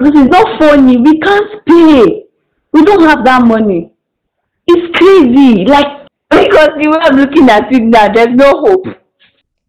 Because 0.00 0.18
it's 0.18 0.30
not 0.30 0.58
funny. 0.58 0.96
We 0.96 1.20
can't 1.20 1.66
pay. 1.66 2.24
We 2.72 2.84
don't 2.84 3.02
have 3.02 3.22
that 3.26 3.44
money. 3.44 3.92
It's 4.66 4.96
crazy. 4.96 5.66
Like, 5.66 6.08
because 6.30 6.70
the 6.80 6.98
are 7.02 7.12
looking 7.12 7.50
at 7.50 7.70
it 7.70 7.82
now, 7.82 8.10
there's 8.10 8.34
no 8.34 8.50
hope. 8.62 8.86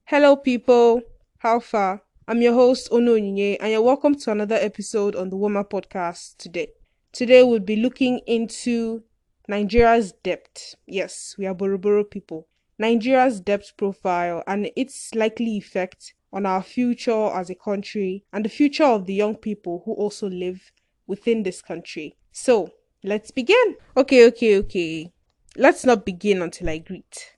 Hello, 0.06 0.38
people. 0.38 1.02
How 1.40 1.60
far? 1.60 2.04
I'm 2.30 2.42
your 2.42 2.54
host, 2.54 2.88
Ono 2.94 3.16
Onyinye, 3.16 3.58
and 3.60 3.74
you're 3.74 3.82
welcome 3.82 4.16
to 4.16 4.32
another 4.32 4.56
episode 4.56 5.18
on 5.18 5.32
the 5.32 5.36
Wema 5.36 5.70
Podcast 5.70 6.38
today. 6.38 6.70
Today, 7.12 7.44
we'll 7.44 7.60
be 7.60 7.76
looking 7.76 8.22
into 8.26 9.04
Nigeria's 9.50 10.14
debt. 10.24 10.76
Yes, 10.88 11.36
we 11.38 11.46
are 11.46 11.54
Boroboro 11.54 12.10
people. 12.10 12.48
Nigeria's 12.80 13.42
debt 13.42 13.70
profile 13.76 14.44
and 14.48 14.72
its 14.78 15.14
likely 15.14 15.58
effect 15.58 16.14
on 16.34 16.46
our 16.46 16.64
future 16.64 17.28
as 17.34 17.50
a 17.50 17.56
country 17.56 18.24
and 18.32 18.46
the 18.46 18.50
future 18.50 18.86
of 18.86 19.06
the 19.06 19.14
young 19.14 19.36
people 19.36 19.82
who 19.86 19.94
also 19.94 20.30
live 20.30 20.72
within 21.08 21.44
this 21.44 21.62
country. 21.62 22.16
So, 22.32 22.72
let's 23.04 23.32
begin. 23.32 23.76
Okay, 23.98 24.26
okay, 24.28 24.58
okay. 24.60 25.12
Let's 25.58 25.86
not 25.86 26.06
begin 26.06 26.42
until 26.42 26.70
I 26.70 26.78
greet. 26.78 27.36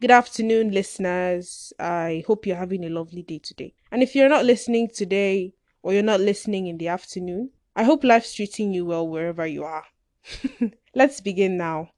Good 0.00 0.12
afternoon, 0.12 0.70
listeners. 0.70 1.72
I 1.80 2.22
hope 2.26 2.46
you're 2.46 2.56
having 2.56 2.84
a 2.84 2.88
lovely 2.88 3.22
day 3.22 3.40
today. 3.40 3.74
And 3.90 4.02
if 4.02 4.14
you're 4.14 4.28
not 4.28 4.44
listening 4.44 4.88
today 4.88 5.54
or 5.82 5.92
you're 5.92 6.04
not 6.04 6.20
listening 6.20 6.68
in 6.68 6.78
the 6.78 6.88
afternoon, 6.88 7.50
I 7.74 7.82
hope 7.82 8.04
life's 8.04 8.34
treating 8.34 8.72
you 8.72 8.86
well 8.86 9.08
wherever 9.08 9.46
you 9.46 9.64
are. 9.64 9.84
Let's 10.94 11.20
begin 11.20 11.56
now. 11.56 11.90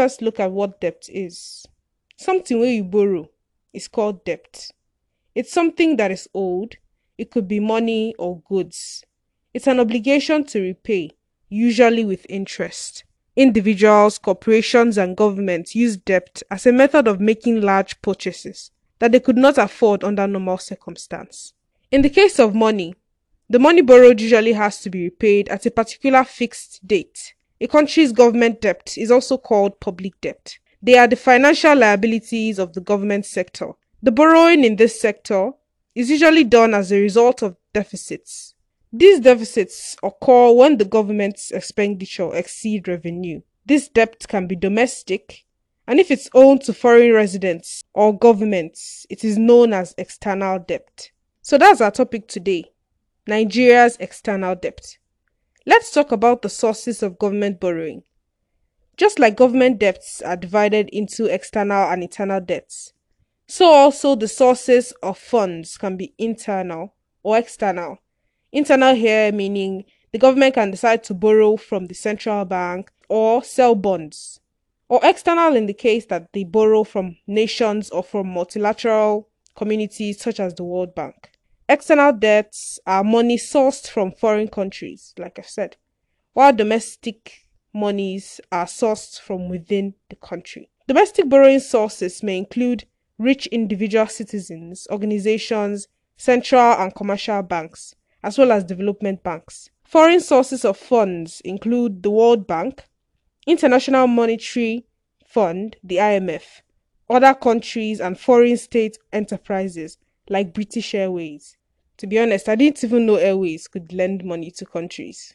First 0.00 0.22
look 0.22 0.40
at 0.40 0.50
what 0.50 0.80
debt 0.80 1.04
is. 1.10 1.66
Something 2.16 2.58
where 2.58 2.72
you 2.72 2.84
borrow 2.84 3.28
is 3.74 3.86
called 3.86 4.24
debt. 4.24 4.70
It's 5.34 5.52
something 5.52 5.98
that 5.98 6.10
is 6.10 6.26
owed. 6.34 6.78
It 7.18 7.30
could 7.30 7.46
be 7.46 7.60
money 7.60 8.14
or 8.18 8.40
goods. 8.48 9.04
It's 9.52 9.66
an 9.66 9.78
obligation 9.78 10.44
to 10.44 10.62
repay, 10.62 11.10
usually 11.50 12.06
with 12.06 12.24
interest. 12.30 13.04
Individuals, 13.36 14.16
corporations, 14.16 14.96
and 14.96 15.18
governments 15.18 15.74
use 15.74 15.98
debt 15.98 16.42
as 16.50 16.64
a 16.64 16.72
method 16.72 17.06
of 17.06 17.20
making 17.20 17.60
large 17.60 18.00
purchases 18.00 18.70
that 19.00 19.12
they 19.12 19.20
could 19.20 19.36
not 19.36 19.58
afford 19.58 20.02
under 20.02 20.26
normal 20.26 20.56
circumstance. 20.56 21.52
In 21.90 22.00
the 22.00 22.08
case 22.08 22.38
of 22.38 22.54
money, 22.54 22.94
the 23.50 23.58
money 23.58 23.82
borrowed 23.82 24.22
usually 24.22 24.54
has 24.54 24.80
to 24.80 24.88
be 24.88 25.04
repaid 25.04 25.50
at 25.50 25.66
a 25.66 25.70
particular 25.70 26.24
fixed 26.24 26.86
date. 26.88 27.34
A 27.62 27.68
country's 27.68 28.12
government 28.12 28.62
debt 28.62 28.94
is 28.96 29.10
also 29.10 29.36
called 29.36 29.80
public 29.80 30.18
debt. 30.20 30.58
They 30.82 30.96
are 30.96 31.06
the 31.06 31.16
financial 31.16 31.76
liabilities 31.76 32.58
of 32.58 32.72
the 32.72 32.80
government 32.80 33.26
sector. 33.26 33.72
The 34.02 34.10
borrowing 34.12 34.64
in 34.64 34.76
this 34.76 34.98
sector 34.98 35.50
is 35.94 36.08
usually 36.08 36.44
done 36.44 36.72
as 36.72 36.90
a 36.90 37.00
result 37.00 37.42
of 37.42 37.56
deficits. 37.74 38.54
These 38.92 39.20
deficits 39.20 39.96
occur 40.02 40.52
when 40.52 40.78
the 40.78 40.86
government's 40.86 41.50
expenditure 41.50 42.34
exceed 42.34 42.88
revenue. 42.88 43.42
This 43.66 43.88
debt 43.88 44.26
can 44.26 44.46
be 44.46 44.56
domestic, 44.56 45.44
and 45.86 46.00
if 46.00 46.10
it's 46.10 46.30
owed 46.32 46.62
to 46.62 46.72
foreign 46.72 47.12
residents 47.12 47.84
or 47.92 48.16
governments, 48.18 49.06
it 49.10 49.22
is 49.22 49.36
known 49.36 49.74
as 49.74 49.94
external 49.98 50.58
debt. 50.58 51.10
So 51.42 51.58
that's 51.58 51.80
our 51.80 51.90
topic 51.90 52.26
today 52.26 52.64
Nigeria's 53.26 53.96
external 54.00 54.54
debt. 54.56 54.96
Let's 55.66 55.90
talk 55.90 56.10
about 56.10 56.40
the 56.40 56.48
sources 56.48 57.02
of 57.02 57.18
government 57.18 57.60
borrowing. 57.60 58.02
Just 58.96 59.18
like 59.18 59.36
government 59.36 59.78
debts 59.78 60.22
are 60.22 60.36
divided 60.36 60.88
into 60.88 61.26
external 61.26 61.90
and 61.90 62.02
internal 62.02 62.40
debts, 62.40 62.94
so 63.46 63.66
also 63.66 64.14
the 64.14 64.26
sources 64.26 64.92
of 65.02 65.18
funds 65.18 65.76
can 65.76 65.98
be 65.98 66.14
internal 66.16 66.94
or 67.22 67.36
external. 67.36 67.98
Internal 68.52 68.94
here 68.94 69.32
meaning 69.32 69.84
the 70.12 70.18
government 70.18 70.54
can 70.54 70.70
decide 70.70 71.04
to 71.04 71.14
borrow 71.14 71.58
from 71.58 71.86
the 71.86 71.94
central 71.94 72.46
bank 72.46 72.90
or 73.10 73.44
sell 73.44 73.74
bonds. 73.74 74.40
Or 74.88 74.98
external 75.02 75.56
in 75.56 75.66
the 75.66 75.74
case 75.74 76.06
that 76.06 76.32
they 76.32 76.44
borrow 76.44 76.84
from 76.84 77.16
nations 77.26 77.90
or 77.90 78.02
from 78.02 78.32
multilateral 78.32 79.28
communities 79.56 80.20
such 80.20 80.40
as 80.40 80.54
the 80.54 80.64
World 80.64 80.94
Bank. 80.94 81.29
External 81.70 82.12
debts 82.12 82.80
are 82.84 83.04
money 83.04 83.38
sourced 83.38 83.88
from 83.88 84.10
foreign 84.10 84.48
countries, 84.48 85.14
like 85.16 85.38
I 85.38 85.42
said, 85.42 85.76
while 86.32 86.52
domestic 86.52 87.46
monies 87.72 88.40
are 88.50 88.64
sourced 88.64 89.20
from 89.20 89.48
within 89.48 89.94
the 90.08 90.16
country. 90.16 90.68
Domestic 90.88 91.28
borrowing 91.28 91.60
sources 91.60 92.24
may 92.24 92.38
include 92.38 92.86
rich 93.18 93.46
individual 93.52 94.08
citizens, 94.08 94.88
organizations, 94.90 95.86
central 96.16 96.72
and 96.72 96.92
commercial 96.92 97.40
banks, 97.42 97.94
as 98.24 98.36
well 98.36 98.50
as 98.50 98.64
development 98.64 99.22
banks. 99.22 99.70
Foreign 99.84 100.18
sources 100.18 100.64
of 100.64 100.76
funds 100.76 101.40
include 101.42 102.02
the 102.02 102.10
World 102.10 102.48
Bank, 102.48 102.82
International 103.46 104.08
Monetary 104.08 104.86
Fund, 105.24 105.76
the 105.84 105.98
IMF, 105.98 106.62
other 107.08 107.32
countries, 107.32 108.00
and 108.00 108.18
foreign 108.18 108.56
state 108.56 108.98
enterprises 109.12 109.98
like 110.28 110.52
British 110.52 110.96
Airways. 110.96 111.56
To 112.00 112.06
be 112.06 112.18
honest, 112.18 112.48
I 112.48 112.54
didn't 112.54 112.82
even 112.82 113.04
know 113.04 113.16
Airways 113.16 113.68
could 113.68 113.92
lend 113.92 114.24
money 114.24 114.50
to 114.52 114.64
countries. 114.64 115.34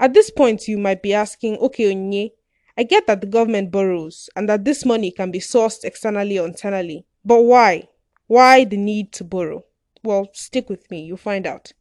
At 0.00 0.14
this 0.14 0.30
point, 0.30 0.66
you 0.66 0.78
might 0.78 1.02
be 1.02 1.12
asking, 1.12 1.58
okay, 1.58 1.94
Onye, 1.94 2.30
I 2.74 2.84
get 2.84 3.06
that 3.06 3.20
the 3.20 3.26
government 3.26 3.70
borrows 3.70 4.30
and 4.34 4.48
that 4.48 4.64
this 4.64 4.86
money 4.86 5.10
can 5.10 5.30
be 5.30 5.40
sourced 5.40 5.84
externally 5.84 6.38
or 6.38 6.46
internally. 6.46 7.04
But 7.22 7.42
why? 7.42 7.88
Why 8.28 8.64
the 8.64 8.78
need 8.78 9.12
to 9.12 9.24
borrow? 9.24 9.66
Well, 10.02 10.30
stick 10.32 10.70
with 10.70 10.90
me, 10.90 11.04
you'll 11.04 11.18
find 11.18 11.46
out. 11.46 11.72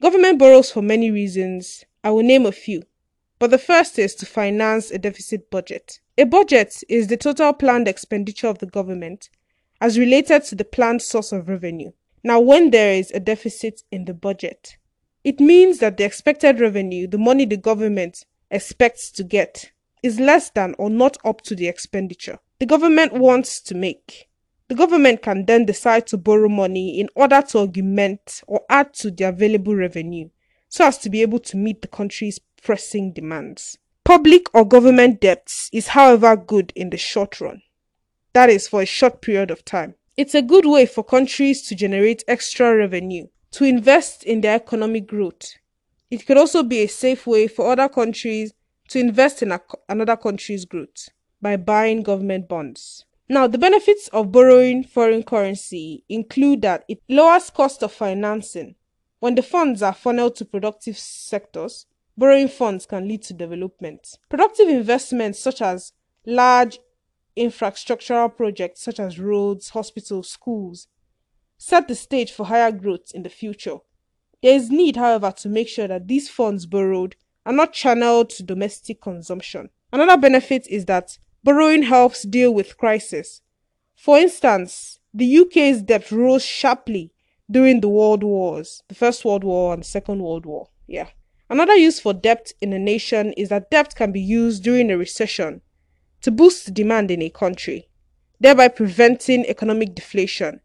Government 0.00 0.38
borrows 0.38 0.72
for 0.72 0.80
many 0.80 1.10
reasons. 1.10 1.84
I 2.02 2.12
will 2.12 2.22
name 2.22 2.46
a 2.46 2.52
few. 2.52 2.84
But 3.38 3.50
the 3.50 3.58
first 3.58 3.98
is 3.98 4.14
to 4.14 4.24
finance 4.24 4.90
a 4.90 4.96
deficit 4.98 5.50
budget. 5.50 6.00
A 6.16 6.24
budget 6.24 6.82
is 6.88 7.08
the 7.08 7.18
total 7.18 7.52
planned 7.52 7.88
expenditure 7.88 8.48
of 8.48 8.60
the 8.60 8.64
government 8.64 9.28
as 9.82 9.98
related 9.98 10.44
to 10.44 10.54
the 10.54 10.64
planned 10.64 11.02
source 11.02 11.30
of 11.30 11.50
revenue. 11.50 11.92
Now, 12.22 12.40
when 12.40 12.70
there 12.70 12.94
is 12.94 13.10
a 13.10 13.20
deficit 13.20 13.82
in 13.90 14.04
the 14.04 14.14
budget, 14.14 14.76
it 15.24 15.40
means 15.40 15.78
that 15.78 15.96
the 15.96 16.04
expected 16.04 16.60
revenue, 16.60 17.06
the 17.06 17.18
money 17.18 17.44
the 17.44 17.56
government 17.56 18.24
expects 18.50 19.10
to 19.12 19.24
get, 19.24 19.72
is 20.02 20.20
less 20.20 20.50
than 20.50 20.74
or 20.78 20.90
not 20.90 21.16
up 21.24 21.40
to 21.42 21.54
the 21.54 21.68
expenditure 21.68 22.38
the 22.60 22.66
government 22.66 23.14
wants 23.14 23.58
to 23.62 23.74
make. 23.74 24.28
The 24.68 24.74
government 24.74 25.22
can 25.22 25.46
then 25.46 25.64
decide 25.64 26.06
to 26.08 26.18
borrow 26.18 26.48
money 26.48 27.00
in 27.00 27.08
order 27.14 27.42
to 27.48 27.60
augment 27.60 28.42
or 28.46 28.60
add 28.68 28.92
to 28.96 29.10
the 29.10 29.24
available 29.24 29.74
revenue 29.74 30.28
so 30.68 30.86
as 30.86 30.98
to 30.98 31.10
be 31.10 31.22
able 31.22 31.40
to 31.40 31.56
meet 31.56 31.80
the 31.80 31.88
country's 31.88 32.38
pressing 32.62 33.12
demands. 33.12 33.78
Public 34.04 34.54
or 34.54 34.68
government 34.68 35.20
debts 35.20 35.70
is, 35.72 35.88
however, 35.88 36.36
good 36.36 36.72
in 36.76 36.90
the 36.90 36.98
short 36.98 37.40
run. 37.40 37.62
That 38.34 38.50
is 38.50 38.68
for 38.68 38.82
a 38.82 38.86
short 38.86 39.22
period 39.22 39.50
of 39.50 39.64
time. 39.64 39.94
It's 40.20 40.34
a 40.34 40.42
good 40.42 40.66
way 40.66 40.84
for 40.84 41.02
countries 41.02 41.62
to 41.62 41.74
generate 41.74 42.24
extra 42.28 42.76
revenue, 42.76 43.28
to 43.52 43.64
invest 43.64 44.22
in 44.22 44.42
their 44.42 44.56
economic 44.56 45.06
growth. 45.06 45.54
It 46.10 46.26
could 46.26 46.36
also 46.36 46.62
be 46.62 46.82
a 46.82 46.88
safe 46.88 47.26
way 47.26 47.48
for 47.48 47.72
other 47.72 47.88
countries 47.88 48.52
to 48.88 48.98
invest 48.98 49.42
in 49.42 49.50
a, 49.50 49.62
another 49.88 50.18
country's 50.18 50.66
growth 50.66 51.08
by 51.40 51.56
buying 51.56 52.02
government 52.02 52.50
bonds. 52.50 53.06
Now, 53.30 53.46
the 53.46 53.56
benefits 53.56 54.08
of 54.08 54.30
borrowing 54.30 54.84
foreign 54.84 55.22
currency 55.22 56.04
include 56.10 56.60
that 56.60 56.84
it 56.86 57.00
lowers 57.08 57.48
cost 57.48 57.82
of 57.82 57.90
financing. 57.90 58.74
When 59.20 59.36
the 59.36 59.42
funds 59.42 59.82
are 59.82 59.94
funneled 59.94 60.36
to 60.36 60.44
productive 60.44 60.98
sectors, 60.98 61.86
borrowing 62.14 62.48
funds 62.48 62.84
can 62.84 63.08
lead 63.08 63.22
to 63.22 63.32
development. 63.32 64.18
Productive 64.28 64.68
investments 64.68 65.38
such 65.38 65.62
as 65.62 65.94
large 66.26 66.78
infrastructural 67.40 68.36
projects 68.36 68.82
such 68.82 69.00
as 69.00 69.18
roads, 69.18 69.70
hospitals, 69.70 70.28
schools 70.30 70.86
set 71.56 71.88
the 71.88 71.94
stage 71.94 72.32
for 72.32 72.46
higher 72.46 72.72
growth 72.72 73.12
in 73.14 73.22
the 73.22 73.28
future. 73.28 73.76
There 74.42 74.54
is 74.54 74.70
need, 74.70 74.96
however, 74.96 75.32
to 75.38 75.48
make 75.48 75.68
sure 75.68 75.88
that 75.88 76.08
these 76.08 76.28
funds 76.28 76.66
borrowed 76.66 77.16
are 77.44 77.52
not 77.52 77.72
channeled 77.72 78.30
to 78.30 78.42
domestic 78.42 79.00
consumption. 79.02 79.70
Another 79.92 80.16
benefit 80.16 80.66
is 80.68 80.86
that 80.86 81.18
borrowing 81.44 81.82
helps 81.82 82.22
deal 82.22 82.52
with 82.54 82.78
crisis. 82.78 83.42
For 83.96 84.18
instance, 84.18 85.00
the 85.12 85.38
UK's 85.38 85.82
debt 85.82 86.10
rose 86.10 86.44
sharply 86.44 87.12
during 87.50 87.80
the 87.80 87.88
world 87.88 88.22
wars, 88.22 88.82
the 88.88 88.94
First 88.94 89.24
World 89.24 89.44
War 89.44 89.74
and 89.74 89.82
the 89.82 89.86
Second 89.86 90.22
World 90.22 90.46
War. 90.46 90.68
Yeah. 90.86 91.08
Another 91.50 91.74
use 91.74 91.98
for 91.98 92.14
debt 92.14 92.52
in 92.60 92.72
a 92.72 92.78
nation 92.78 93.32
is 93.34 93.48
that 93.48 93.70
debt 93.70 93.94
can 93.96 94.12
be 94.12 94.20
used 94.20 94.62
during 94.62 94.90
a 94.90 94.96
recession 94.96 95.60
to 96.22 96.30
boost 96.30 96.74
demand 96.74 97.10
in 97.10 97.22
a 97.22 97.30
country, 97.30 97.88
thereby 98.38 98.68
preventing 98.68 99.44
economic 99.46 99.94
deflation 99.94 100.60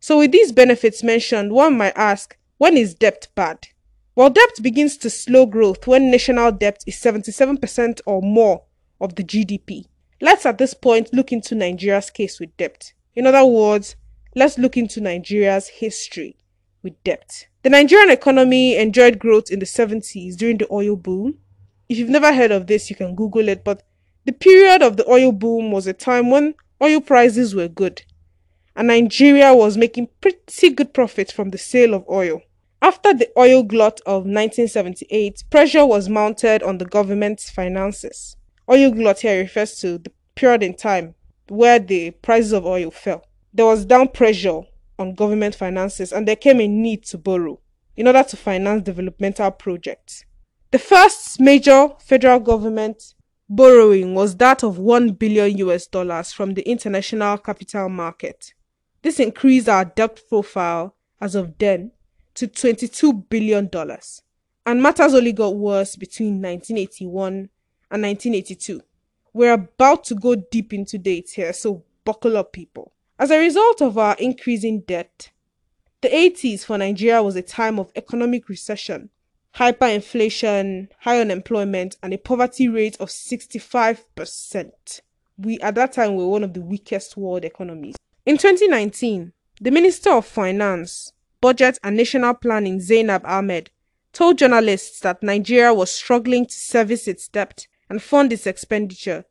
So, 0.00 0.18
with 0.18 0.32
these 0.32 0.52
benefits 0.52 1.02
mentioned, 1.02 1.52
one 1.52 1.76
might 1.76 1.96
ask, 1.96 2.36
when 2.58 2.76
is 2.76 2.94
debt 2.94 3.28
bad? 3.34 3.68
Well, 4.14 4.30
debt 4.30 4.62
begins 4.62 4.96
to 4.98 5.10
slow 5.10 5.46
growth 5.46 5.86
when 5.86 6.10
national 6.10 6.52
debt 6.52 6.82
is 6.86 6.96
77% 6.96 8.00
or 8.06 8.22
more 8.22 8.64
of 9.00 9.14
the 9.14 9.24
GDP. 9.24 9.86
Let's 10.20 10.46
at 10.46 10.58
this 10.58 10.74
point 10.74 11.12
look 11.12 11.32
into 11.32 11.54
Nigeria's 11.54 12.10
case 12.10 12.40
with 12.40 12.56
debt. 12.56 12.92
In 13.14 13.26
other 13.26 13.44
words, 13.44 13.96
let's 14.34 14.58
look 14.58 14.76
into 14.76 15.00
Nigeria's 15.00 15.68
history 15.68 16.36
with 16.82 17.02
debt. 17.04 17.46
The 17.62 17.70
Nigerian 17.70 18.10
economy 18.10 18.76
enjoyed 18.76 19.18
growth 19.18 19.50
in 19.50 19.60
the 19.60 19.66
70s 19.66 20.36
during 20.36 20.58
the 20.58 20.72
oil 20.72 20.96
boom. 20.96 21.38
If 21.88 21.98
you've 21.98 22.08
never 22.08 22.32
heard 22.32 22.50
of 22.50 22.66
this, 22.66 22.90
you 22.90 22.96
can 22.96 23.14
Google 23.14 23.48
it, 23.48 23.64
but 23.64 23.82
the 24.28 24.32
period 24.34 24.82
of 24.82 24.98
the 24.98 25.10
oil 25.10 25.32
boom 25.32 25.72
was 25.72 25.86
a 25.86 25.94
time 25.94 26.28
when 26.28 26.54
oil 26.82 27.00
prices 27.00 27.54
were 27.54 27.66
good, 27.66 28.02
and 28.76 28.88
Nigeria 28.88 29.54
was 29.54 29.78
making 29.78 30.06
pretty 30.20 30.68
good 30.68 30.92
profits 30.92 31.32
from 31.32 31.48
the 31.48 31.56
sale 31.56 31.94
of 31.94 32.04
oil. 32.10 32.42
After 32.82 33.14
the 33.14 33.30
oil 33.38 33.62
glut 33.62 34.02
of 34.04 34.26
1978, 34.26 35.44
pressure 35.48 35.86
was 35.86 36.10
mounted 36.10 36.62
on 36.62 36.76
the 36.76 36.84
government's 36.84 37.48
finances. 37.48 38.36
Oil 38.70 38.90
glut 38.90 39.20
here 39.20 39.40
refers 39.40 39.76
to 39.76 39.96
the 39.96 40.12
period 40.34 40.62
in 40.62 40.74
time 40.74 41.14
where 41.48 41.78
the 41.78 42.10
prices 42.10 42.52
of 42.52 42.66
oil 42.66 42.90
fell. 42.90 43.24
There 43.54 43.64
was 43.64 43.86
down 43.86 44.08
pressure 44.08 44.60
on 44.98 45.14
government 45.14 45.54
finances 45.54 46.12
and 46.12 46.28
there 46.28 46.36
came 46.36 46.60
a 46.60 46.68
need 46.68 47.02
to 47.06 47.16
borrow 47.16 47.60
in 47.96 48.06
order 48.06 48.24
to 48.24 48.36
finance 48.36 48.82
developmental 48.82 49.50
projects. 49.52 50.26
The 50.70 50.78
first 50.78 51.40
major 51.40 51.88
federal 51.98 52.40
government 52.40 53.14
borrowing 53.48 54.14
was 54.14 54.36
that 54.36 54.62
of 54.62 54.78
1 54.78 55.12
billion 55.12 55.56
US 55.58 55.86
dollars 55.86 56.32
from 56.32 56.54
the 56.54 56.62
international 56.62 57.38
capital 57.38 57.88
market. 57.88 58.54
This 59.02 59.20
increased 59.20 59.68
our 59.68 59.84
debt 59.84 60.20
profile 60.28 60.94
as 61.20 61.34
of 61.34 61.56
then 61.58 61.92
to 62.34 62.46
22 62.46 63.12
billion 63.12 63.68
dollars. 63.68 64.22
And 64.66 64.82
matters 64.82 65.14
only 65.14 65.32
got 65.32 65.56
worse 65.56 65.96
between 65.96 66.42
1981 66.42 67.48
and 67.90 68.02
1982. 68.02 68.82
We're 69.32 69.54
about 69.54 70.04
to 70.04 70.14
go 70.14 70.34
deep 70.34 70.74
into 70.74 70.98
dates 70.98 71.32
here, 71.32 71.52
so 71.52 71.84
buckle 72.04 72.36
up 72.36 72.52
people. 72.52 72.92
As 73.18 73.30
a 73.30 73.38
result 73.38 73.80
of 73.80 73.96
our 73.98 74.14
increasing 74.18 74.80
debt, 74.80 75.30
the 76.00 76.08
80s 76.08 76.64
for 76.64 76.78
Nigeria 76.78 77.22
was 77.22 77.34
a 77.34 77.42
time 77.42 77.78
of 77.78 77.90
economic 77.96 78.48
recession, 78.48 79.10
hyperinflation, 79.56 80.88
high 81.00 81.20
unemployment, 81.20 81.96
and 82.02 82.12
a 82.14 82.18
poverty 82.18 82.68
rate 82.68 82.96
of 83.00 83.08
65%. 83.08 85.00
We 85.36 85.58
at 85.60 85.74
that 85.76 85.92
time 85.92 86.16
were 86.16 86.28
one 86.28 86.44
of 86.44 86.54
the 86.54 86.60
weakest 86.60 87.16
world 87.16 87.44
economies. 87.44 87.96
In 88.26 88.36
2019, 88.38 89.32
the 89.60 89.70
Minister 89.70 90.10
of 90.10 90.26
Finance, 90.26 91.12
Budget 91.40 91.78
and 91.82 91.96
National 91.96 92.34
Planning, 92.34 92.80
Zainab 92.80 93.22
Ahmed, 93.24 93.70
told 94.12 94.38
journalists 94.38 95.00
that 95.00 95.22
Nigeria 95.22 95.72
was 95.72 95.90
struggling 95.90 96.46
to 96.46 96.54
service 96.54 97.06
its 97.06 97.28
debt 97.28 97.66
and 97.88 98.02
fund 98.02 98.32
its 98.32 98.46
expenditure. 98.46 99.24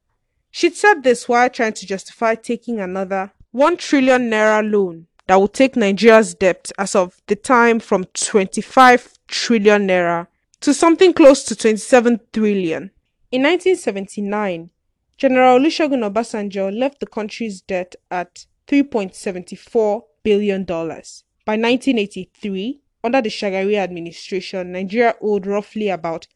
She'd 0.51 0.75
said 0.75 1.03
this 1.03 1.27
while 1.27 1.49
trying 1.49 1.73
to 1.73 1.85
justify 1.85 2.35
taking 2.35 2.79
another 2.79 3.33
1 3.51 3.77
trillion 3.77 4.29
naira 4.29 4.69
loan 4.69 5.07
that 5.27 5.39
would 5.39 5.53
take 5.53 5.75
Nigeria's 5.75 6.33
debt 6.33 6.71
as 6.77 6.95
of 6.95 7.21
the 7.27 7.35
time 7.35 7.79
from 7.79 8.05
25 8.05 9.13
trillion 9.27 9.87
naira 9.87 10.27
to 10.61 10.73
something 10.73 11.13
close 11.13 11.43
to 11.43 11.55
27 11.55 12.19
trillion. 12.33 12.91
In 13.31 13.43
1979, 13.43 14.69
General 15.17 15.59
Olusegun 15.59 16.09
Obasanjo 16.09 16.71
left 16.77 16.99
the 16.99 17.07
country's 17.07 17.61
debt 17.61 17.95
at 18.09 18.45
$3.74 18.67 20.01
billion. 20.23 20.63
By 20.65 21.55
1983, 21.55 22.79
under 23.03 23.21
the 23.21 23.29
Shagari 23.29 23.77
administration, 23.77 24.71
Nigeria 24.71 25.15
owed 25.21 25.45
roughly 25.45 25.89
about 25.89 26.27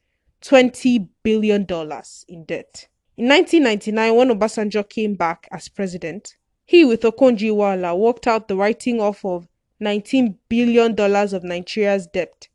$20 0.41 1.07
billion 1.23 1.65
in 2.27 2.45
debt. 2.45 2.88
In 3.17 3.27
1999, 3.27 4.15
when 4.15 4.29
Obasanjo 4.29 4.88
came 4.89 5.15
back 5.15 5.47
as 5.51 5.67
president, 5.69 6.35
he, 6.71 6.85
with 6.85 7.01
Okonjo-Iweala, 7.01 7.97
worked 7.97 8.27
out 8.27 8.47
the 8.47 8.56
writing 8.56 9.01
off 9.01 9.25
of 9.25 9.45
$19 9.81 10.38
billion 10.47 10.97
of 10.97 11.44
Nigeria's 11.44 12.07
debt 12.07 12.47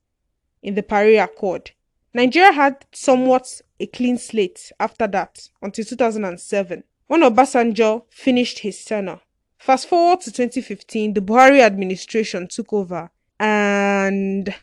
in 0.63 0.75
the 0.75 0.83
Paris 0.83 1.21
Accord. 1.21 1.73
Nigeria 2.15 2.51
had 2.51 2.87
somewhat 2.93 3.61
a 3.79 3.85
clean 3.85 4.17
slate 4.17 4.73
after 4.81 5.07
that 5.07 5.51
until 5.61 5.85
2007, 5.85 6.83
when 7.09 7.21
Obasanjo 7.21 8.05
finished 8.09 8.61
his 8.61 8.83
tenure. 8.83 9.21
Fast 9.59 9.87
forward 9.87 10.23
to 10.23 10.33
2015, 10.33 11.13
the 11.13 11.21
Buhari 11.21 11.61
administration 11.61 12.49
took 12.49 12.73
over, 12.73 13.11
and 13.39 14.55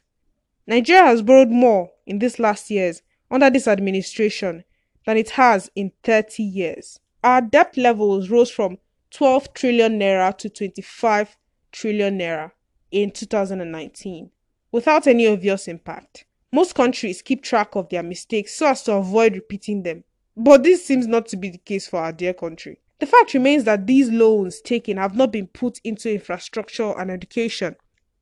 Nigeria 0.65 1.03
has 1.03 1.21
borrowed 1.21 1.51
more 1.51 1.91
in 2.07 2.17
these 2.17 2.39
last 2.39 2.71
years 2.71 3.03
under 3.29 3.51
this 3.51 3.67
administration 3.67 4.63
than 5.05 5.17
it 5.17 5.29
has 5.29 5.69
in 5.75 5.91
30 6.03 6.41
years. 6.41 6.99
Our 7.23 7.41
debt 7.41 7.77
levels 7.77 8.29
rose 8.31 8.49
from 8.49 8.79
12 9.13 9.53
trillion 9.53 9.99
naira 9.99 10.35
to 10.37 10.49
25 10.49 11.37
trillion 11.71 12.17
naira 12.17 12.51
in 12.91 13.11
2019 13.11 14.31
without 14.71 15.05
any 15.05 15.27
obvious 15.27 15.67
impact. 15.67 16.25
Most 16.51 16.73
countries 16.73 17.21
keep 17.21 17.43
track 17.43 17.75
of 17.75 17.89
their 17.89 18.01
mistakes 18.03 18.55
so 18.55 18.67
as 18.67 18.81
to 18.83 18.93
avoid 18.93 19.33
repeating 19.33 19.83
them. 19.83 20.03
But 20.35 20.63
this 20.63 20.83
seems 20.83 21.05
not 21.05 21.27
to 21.27 21.37
be 21.37 21.49
the 21.49 21.59
case 21.59 21.87
for 21.87 21.99
our 21.99 22.11
dear 22.11 22.33
country. 22.33 22.79
The 22.99 23.05
fact 23.05 23.35
remains 23.35 23.65
that 23.65 23.85
these 23.85 24.09
loans 24.09 24.61
taken 24.61 24.97
have 24.97 25.15
not 25.15 25.31
been 25.31 25.47
put 25.47 25.79
into 25.83 26.11
infrastructure 26.11 26.97
and 26.99 27.11
education, 27.11 27.75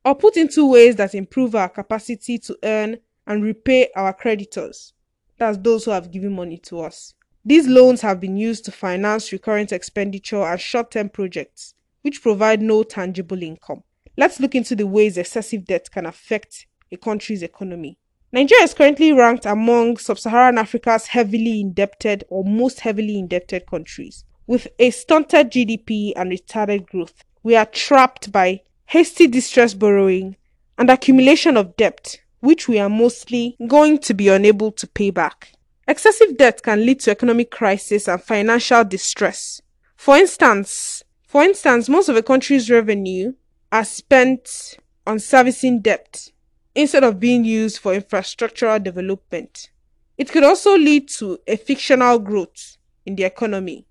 or 0.04 0.14
put 0.14 0.36
into 0.36 0.70
ways 0.70 0.96
that 0.96 1.14
improve 1.14 1.54
our 1.54 1.68
capacity 1.68 2.38
to 2.40 2.58
earn 2.64 2.98
and 3.26 3.42
repay 3.42 3.88
our 3.96 4.12
creditors. 4.12 4.92
That's 5.38 5.56
those 5.56 5.86
who 5.86 5.92
have 5.92 6.10
given 6.10 6.34
money 6.34 6.58
to 6.58 6.80
us. 6.80 7.14
These 7.44 7.66
loans 7.66 8.02
have 8.02 8.20
been 8.20 8.36
used 8.36 8.64
to 8.66 8.72
finance 8.72 9.32
recurrent 9.32 9.72
expenditure 9.72 10.42
and 10.42 10.60
short 10.60 10.92
term 10.92 11.08
projects, 11.08 11.74
which 12.02 12.22
provide 12.22 12.62
no 12.62 12.84
tangible 12.84 13.42
income. 13.42 13.82
Let's 14.16 14.38
look 14.38 14.54
into 14.54 14.76
the 14.76 14.86
ways 14.86 15.18
excessive 15.18 15.64
debt 15.64 15.90
can 15.90 16.06
affect 16.06 16.66
a 16.92 16.96
country's 16.96 17.42
economy. 17.42 17.98
Nigeria 18.30 18.62
is 18.62 18.74
currently 18.74 19.12
ranked 19.12 19.44
among 19.44 19.96
sub 19.96 20.20
Saharan 20.20 20.56
Africa's 20.56 21.08
heavily 21.08 21.60
indebted 21.60 22.22
or 22.28 22.44
most 22.44 22.80
heavily 22.80 23.18
indebted 23.18 23.66
countries. 23.66 24.24
With 24.46 24.68
a 24.78 24.90
stunted 24.90 25.50
GDP 25.50 26.12
and 26.14 26.30
retarded 26.30 26.86
growth, 26.86 27.24
we 27.42 27.56
are 27.56 27.66
trapped 27.66 28.30
by 28.30 28.60
hasty 28.86 29.26
distress 29.26 29.74
borrowing 29.74 30.36
and 30.78 30.90
accumulation 30.90 31.56
of 31.56 31.76
debt, 31.76 32.20
which 32.38 32.68
we 32.68 32.78
are 32.78 32.88
mostly 32.88 33.56
going 33.66 33.98
to 33.98 34.14
be 34.14 34.28
unable 34.28 34.70
to 34.72 34.86
pay 34.86 35.10
back. 35.10 35.54
Excessive 35.88 36.36
debt 36.36 36.62
can 36.62 36.86
lead 36.86 37.00
to 37.00 37.10
economic 37.10 37.50
crisis 37.50 38.08
and 38.08 38.22
financial 38.22 38.84
distress. 38.84 39.60
For 39.96 40.16
instance, 40.16 41.02
for 41.26 41.42
instance, 41.42 41.88
most 41.88 42.08
of 42.08 42.16
a 42.16 42.22
country's 42.22 42.70
revenue 42.70 43.34
are 43.72 43.84
spent 43.84 44.76
on 45.06 45.18
servicing 45.18 45.80
debt 45.80 46.30
instead 46.74 47.02
of 47.02 47.18
being 47.18 47.44
used 47.44 47.78
for 47.78 47.94
infrastructural 47.94 48.82
development. 48.82 49.70
It 50.16 50.30
could 50.30 50.44
also 50.44 50.76
lead 50.76 51.08
to 51.10 51.38
a 51.46 51.56
fictional 51.56 52.18
growth 52.18 52.76
in 53.04 53.16
the 53.16 53.24
economy. 53.24 53.86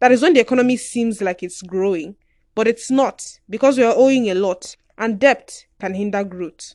That 0.00 0.12
is 0.12 0.22
when 0.22 0.34
the 0.34 0.40
economy 0.40 0.76
seems 0.76 1.20
like 1.20 1.42
it's 1.42 1.62
growing, 1.62 2.16
but 2.54 2.66
it's 2.66 2.90
not 2.90 3.38
because 3.48 3.78
we 3.78 3.84
are 3.84 3.94
owing 3.96 4.30
a 4.30 4.34
lot 4.34 4.76
and 4.96 5.20
debt 5.20 5.66
can 5.80 5.94
hinder 5.94 6.24
growth. 6.24 6.74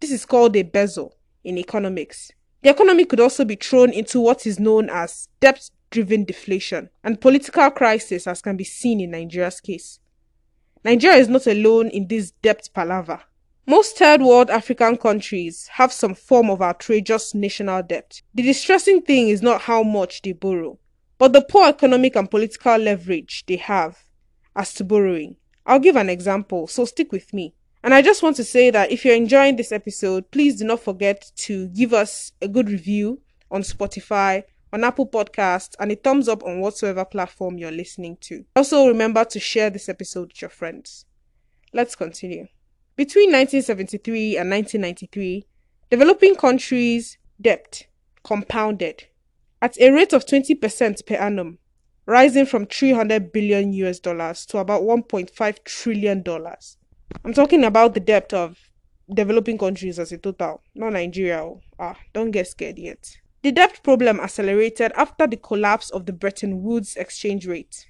This 0.00 0.10
is 0.10 0.26
called 0.26 0.56
a 0.56 0.62
bezel 0.62 1.16
in 1.44 1.56
economics. 1.56 2.32
The 2.62 2.70
economy 2.70 3.04
could 3.04 3.20
also 3.20 3.44
be 3.44 3.56
thrown 3.56 3.92
into 3.92 4.20
what 4.20 4.46
is 4.46 4.60
known 4.60 4.88
as 4.88 5.28
debt 5.40 5.68
driven 5.90 6.24
deflation 6.24 6.90
and 7.04 7.20
political 7.20 7.70
crisis, 7.70 8.26
as 8.26 8.40
can 8.40 8.56
be 8.56 8.64
seen 8.64 9.00
in 9.00 9.10
Nigeria's 9.10 9.60
case. 9.60 9.98
Nigeria 10.84 11.18
is 11.18 11.28
not 11.28 11.46
alone 11.46 11.88
in 11.88 12.08
this 12.08 12.30
debt 12.42 12.68
palaver. 12.72 13.20
Most 13.66 13.96
third 13.96 14.22
world 14.22 14.50
African 14.50 14.96
countries 14.96 15.68
have 15.74 15.92
some 15.92 16.14
form 16.14 16.50
of 16.50 16.60
outrageous 16.60 17.34
national 17.34 17.82
debt. 17.84 18.22
The 18.34 18.42
distressing 18.42 19.02
thing 19.02 19.28
is 19.28 19.42
not 19.42 19.62
how 19.62 19.82
much 19.84 20.22
they 20.22 20.32
borrow, 20.32 20.78
but 21.18 21.32
the 21.32 21.42
poor 21.42 21.68
economic 21.68 22.16
and 22.16 22.30
political 22.30 22.76
leverage 22.78 23.44
they 23.46 23.56
have 23.56 23.98
as 24.56 24.74
to 24.74 24.84
borrowing. 24.84 25.36
I'll 25.64 25.78
give 25.78 25.94
an 25.94 26.08
example, 26.10 26.66
so 26.66 26.84
stick 26.84 27.12
with 27.12 27.32
me. 27.32 27.54
And 27.84 27.92
I 27.92 28.00
just 28.00 28.22
want 28.22 28.36
to 28.36 28.44
say 28.44 28.70
that 28.70 28.92
if 28.92 29.04
you're 29.04 29.16
enjoying 29.16 29.56
this 29.56 29.72
episode, 29.72 30.30
please 30.30 30.56
do 30.56 30.64
not 30.64 30.80
forget 30.80 31.32
to 31.36 31.66
give 31.68 31.92
us 31.92 32.32
a 32.40 32.46
good 32.46 32.68
review 32.68 33.20
on 33.50 33.62
Spotify, 33.62 34.44
on 34.72 34.84
Apple 34.84 35.06
Podcasts, 35.06 35.74
and 35.80 35.90
a 35.90 35.96
thumbs 35.96 36.28
up 36.28 36.44
on 36.44 36.60
whatsoever 36.60 37.04
platform 37.04 37.58
you're 37.58 37.72
listening 37.72 38.16
to. 38.20 38.44
Also, 38.54 38.86
remember 38.86 39.24
to 39.24 39.40
share 39.40 39.68
this 39.68 39.88
episode 39.88 40.28
with 40.28 40.40
your 40.40 40.48
friends. 40.48 41.06
Let's 41.72 41.96
continue. 41.96 42.46
Between 42.94 43.32
1973 43.32 44.36
and 44.36 44.48
1993, 44.50 45.46
developing 45.90 46.36
countries' 46.36 47.18
debt 47.40 47.88
compounded 48.22 49.06
at 49.60 49.76
a 49.80 49.90
rate 49.90 50.12
of 50.12 50.24
20% 50.24 51.04
per 51.04 51.14
annum, 51.16 51.58
rising 52.06 52.46
from 52.46 52.66
300 52.66 53.32
billion 53.32 53.72
US 53.72 53.98
dollars 53.98 54.46
to 54.46 54.58
about 54.58 54.82
1.5 54.82 55.64
trillion 55.64 56.22
dollars. 56.22 56.76
I'm 57.24 57.32
talking 57.32 57.64
about 57.64 57.94
the 57.94 58.00
debt 58.00 58.32
of 58.32 58.58
developing 59.12 59.58
countries 59.58 59.98
as 59.98 60.12
a 60.12 60.18
total, 60.18 60.62
not 60.74 60.92
Nigeria. 60.92 61.48
Ah, 61.78 61.96
don't 62.12 62.30
get 62.30 62.48
scared 62.48 62.78
yet. 62.78 63.16
The 63.42 63.52
debt 63.52 63.80
problem 63.82 64.20
accelerated 64.20 64.92
after 64.96 65.26
the 65.26 65.36
collapse 65.36 65.90
of 65.90 66.06
the 66.06 66.12
Bretton 66.12 66.62
Woods 66.62 66.96
exchange 66.96 67.46
rate, 67.46 67.86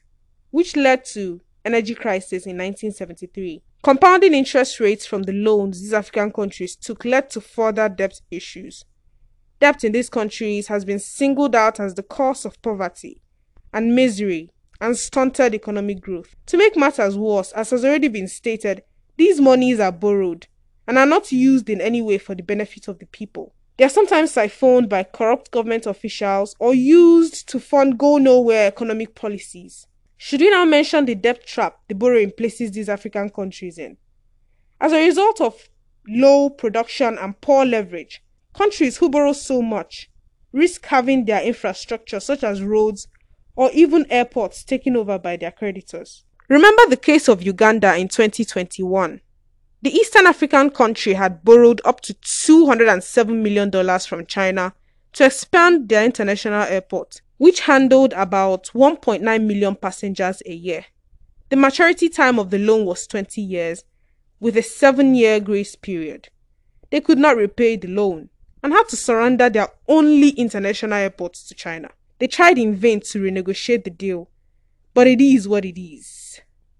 which 0.50 0.76
led 0.76 1.04
to 1.06 1.40
energy 1.64 1.94
crisis 1.94 2.46
in 2.46 2.56
1973. 2.56 3.62
Compounding 3.82 4.32
interest 4.34 4.80
rates 4.80 5.04
from 5.04 5.24
the 5.24 5.32
loans 5.32 5.80
these 5.80 5.92
African 5.92 6.32
countries 6.32 6.76
took 6.76 7.04
led 7.04 7.28
to 7.30 7.40
further 7.40 7.88
debt 7.88 8.20
issues. 8.30 8.84
Debt 9.60 9.84
in 9.84 9.92
these 9.92 10.08
countries 10.08 10.68
has 10.68 10.84
been 10.84 10.98
singled 10.98 11.54
out 11.54 11.80
as 11.80 11.94
the 11.94 12.02
cause 12.02 12.44
of 12.44 12.60
poverty 12.62 13.20
and 13.72 13.94
misery 13.94 14.50
and 14.80 14.96
stunted 14.96 15.54
economic 15.54 16.00
growth. 16.00 16.34
To 16.46 16.56
make 16.56 16.76
matters 16.76 17.16
worse, 17.16 17.52
as 17.52 17.70
has 17.70 17.84
already 17.84 18.08
been 18.08 18.26
stated, 18.28 18.82
these 19.16 19.40
monies 19.40 19.80
are 19.80 19.92
borrowed 19.92 20.46
and 20.86 20.98
are 20.98 21.06
not 21.06 21.32
used 21.32 21.68
in 21.70 21.80
any 21.80 22.02
way 22.02 22.18
for 22.18 22.34
the 22.34 22.42
benefit 22.42 22.88
of 22.88 22.98
the 22.98 23.06
people. 23.06 23.54
They 23.76 23.84
are 23.84 23.90
sometimes 23.90 24.32
siphoned 24.32 24.88
by 24.88 25.04
corrupt 25.04 25.50
government 25.50 25.86
officials 25.86 26.54
or 26.58 26.74
used 26.74 27.48
to 27.48 27.60
fund 27.60 27.98
go 27.98 28.18
nowhere 28.18 28.66
economic 28.66 29.14
policies. 29.14 29.86
Should 30.16 30.40
we 30.40 30.50
now 30.50 30.64
mention 30.64 31.04
the 31.04 31.14
debt 31.14 31.46
trap 31.46 31.78
the 31.88 31.94
borrowing 31.94 32.30
places 32.30 32.72
these 32.72 32.88
African 32.88 33.30
countries 33.30 33.78
in? 33.78 33.96
As 34.80 34.92
a 34.92 35.04
result 35.04 35.40
of 35.40 35.68
low 36.08 36.50
production 36.50 37.18
and 37.18 37.40
poor 37.40 37.64
leverage, 37.64 38.22
countries 38.54 38.98
who 38.98 39.08
borrow 39.08 39.32
so 39.32 39.62
much 39.62 40.10
risk 40.52 40.84
having 40.86 41.24
their 41.24 41.42
infrastructure, 41.42 42.20
such 42.20 42.44
as 42.44 42.62
roads 42.62 43.08
or 43.56 43.70
even 43.72 44.06
airports, 44.10 44.64
taken 44.64 44.96
over 44.96 45.18
by 45.18 45.36
their 45.36 45.50
creditors. 45.50 46.24
Remember 46.52 46.82
the 46.86 46.98
case 46.98 47.28
of 47.28 47.42
Uganda 47.42 47.96
in 47.96 48.08
2021. 48.08 49.22
The 49.80 49.90
Eastern 49.90 50.26
African 50.26 50.68
country 50.68 51.14
had 51.14 51.42
borrowed 51.42 51.80
up 51.82 52.02
to 52.02 52.12
$207 52.12 53.40
million 53.40 53.70
from 54.00 54.26
China 54.26 54.74
to 55.14 55.24
expand 55.24 55.88
their 55.88 56.04
international 56.04 56.64
airport 56.64 57.22
which 57.38 57.60
handled 57.60 58.12
about 58.12 58.64
1.9 58.74 59.22
million 59.46 59.74
passengers 59.76 60.42
a 60.44 60.52
year. 60.52 60.84
The 61.48 61.56
maturity 61.56 62.10
time 62.10 62.38
of 62.38 62.50
the 62.50 62.58
loan 62.58 62.84
was 62.84 63.06
20 63.06 63.40
years, 63.40 63.84
with 64.38 64.54
a 64.58 64.62
seven 64.62 65.14
year 65.14 65.40
grace 65.40 65.74
period. 65.74 66.28
They 66.90 67.00
could 67.00 67.18
not 67.18 67.38
repay 67.38 67.76
the 67.76 67.88
loan 67.88 68.28
and 68.62 68.74
had 68.74 68.90
to 68.90 68.96
surrender 68.96 69.48
their 69.48 69.68
only 69.88 70.28
international 70.32 70.98
airport 70.98 71.32
to 71.32 71.54
China. 71.54 71.92
They 72.18 72.26
tried 72.26 72.58
in 72.58 72.76
vain 72.76 73.00
to 73.00 73.22
renegotiate 73.22 73.84
the 73.84 73.90
deal, 73.90 74.28
but 74.92 75.06
it 75.06 75.22
is 75.22 75.48
what 75.48 75.64
it 75.64 75.80
is. 75.80 76.21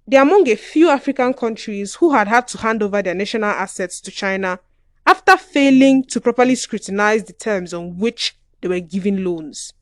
They 0.07 0.17
are 0.17 0.23
among 0.23 0.49
a 0.49 0.57
few 0.57 0.91
African 0.91 1.33
countries 1.33 1.95
who 1.95 2.13
had 2.13 2.27
had 2.27 2.49
to 2.49 2.59
hand 2.59 2.83
over 2.83 3.03
their 3.03 3.15
national 3.15 3.51
assets 3.51 4.01
to 4.01 4.11
China 4.11 4.59
after 5.07 5.37
failing 5.37 6.05
to 6.05 6.21
properly 6.21 6.55
scrutinize 6.57 7.25
the 7.25 7.33
terms 7.33 7.73
on 7.73 7.99
which 7.99 8.37
they 8.61 8.69
were 8.69 8.81
giving 8.81 9.25
loans. 9.25 9.73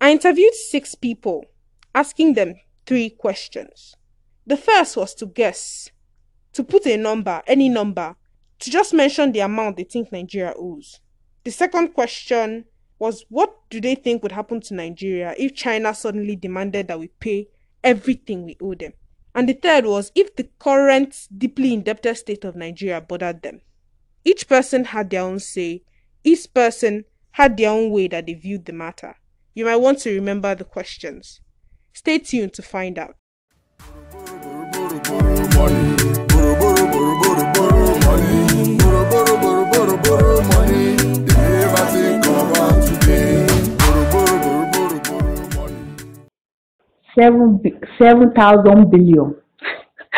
I 0.00 0.10
interviewed 0.12 0.54
six 0.54 0.94
people, 0.94 1.44
asking 1.94 2.34
them 2.34 2.54
three 2.86 3.10
questions. 3.10 3.94
The 4.46 4.56
first 4.56 4.96
was 4.96 5.14
to 5.16 5.26
guess, 5.26 5.90
to 6.54 6.64
put 6.64 6.86
a 6.86 6.96
number, 6.96 7.42
any 7.46 7.68
number, 7.68 8.16
to 8.60 8.70
just 8.70 8.92
mention 8.94 9.30
the 9.32 9.40
amount 9.40 9.76
they 9.76 9.84
think 9.84 10.10
Nigeria 10.10 10.54
owes. 10.56 11.00
The 11.44 11.50
second 11.50 11.94
question 11.94 12.64
was 12.98 13.24
what 13.28 13.54
do 13.70 13.80
they 13.80 13.94
think 13.94 14.22
would 14.22 14.32
happen 14.32 14.60
to 14.62 14.74
Nigeria 14.74 15.34
if 15.38 15.54
China 15.54 15.94
suddenly 15.94 16.34
demanded 16.34 16.88
that 16.88 16.98
we 16.98 17.08
pay 17.20 17.48
everything 17.84 18.44
we 18.44 18.56
owe 18.60 18.74
them? 18.74 18.92
And 19.34 19.48
the 19.48 19.52
third 19.54 19.84
was 19.84 20.10
if 20.14 20.34
the 20.36 20.48
current 20.58 21.28
deeply 21.36 21.74
indebted 21.74 22.16
state 22.16 22.44
of 22.44 22.56
Nigeria 22.56 23.00
bothered 23.00 23.42
them. 23.42 23.60
Each 24.24 24.48
person 24.48 24.84
had 24.86 25.10
their 25.10 25.22
own 25.22 25.38
say, 25.38 25.82
each 26.24 26.52
person 26.52 27.04
had 27.32 27.56
their 27.56 27.70
own 27.70 27.90
way 27.90 28.08
that 28.08 28.26
they 28.26 28.34
viewed 28.34 28.64
the 28.64 28.72
matter. 28.72 29.16
You 29.54 29.64
might 29.64 29.76
want 29.76 30.00
to 30.00 30.14
remember 30.14 30.54
the 30.54 30.64
questions. 30.64 31.40
Stay 31.92 32.18
tuned 32.18 32.52
to 32.54 32.62
find 32.62 32.98
out. 32.98 33.16
Seven 47.18 47.60
seven 47.98 48.32
thousand 48.32 48.90
billion. 48.92 49.34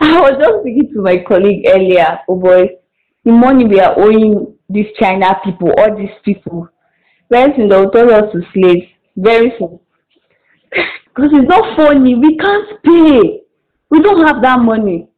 I 0.00 0.20
was 0.20 0.32
just 0.40 0.60
speaking 0.62 0.90
to 0.94 1.02
my 1.02 1.22
colleague 1.26 1.64
earlier. 1.68 2.18
Oh 2.28 2.34
boy, 2.36 2.70
the 3.24 3.30
money 3.30 3.66
we 3.66 3.78
are 3.78 3.96
owing 3.96 4.56
these 4.68 4.86
China 4.98 5.36
people, 5.44 5.72
all 5.78 5.96
these 5.96 6.10
people. 6.24 6.68
Very 7.30 7.52
soon 7.56 7.68
they'll 7.68 7.90
turn 7.90 8.10
us 8.10 8.24
to 8.32 8.40
slaves. 8.52 8.86
Very 9.16 9.52
soon. 9.58 9.78
Because 10.70 11.30
it's 11.32 11.48
not 11.48 11.76
funny. 11.76 12.16
We 12.16 12.36
can't 12.36 12.82
pay. 12.82 13.42
We 13.90 14.00
don't 14.00 14.26
have 14.26 14.42
that 14.42 14.58
money. 14.58 15.08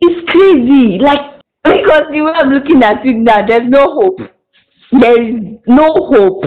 It's 0.00 0.28
crazy. 0.30 0.98
Like, 0.98 1.40
because 1.62 2.04
the 2.10 2.22
way 2.22 2.32
I'm 2.34 2.50
looking 2.50 2.82
at 2.82 3.06
it 3.06 3.16
now, 3.16 3.46
there's 3.46 3.68
no 3.68 3.94
hope. 3.94 4.18
There 5.00 5.22
is 5.22 5.58
no 5.66 5.86
hope. 6.08 6.44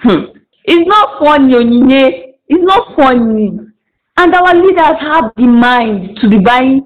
Hmm. 0.00 0.41
It's 0.64 0.86
not 0.88 1.18
funny, 1.18 1.54
Onyinye. 1.54 2.34
It's 2.48 2.64
not 2.64 2.96
funny. 2.96 3.58
And 4.16 4.34
our 4.34 4.54
leaders 4.54 4.98
have 5.00 5.32
the 5.36 5.46
mind 5.46 6.18
to 6.20 6.28
be 6.28 6.38
buying 6.38 6.82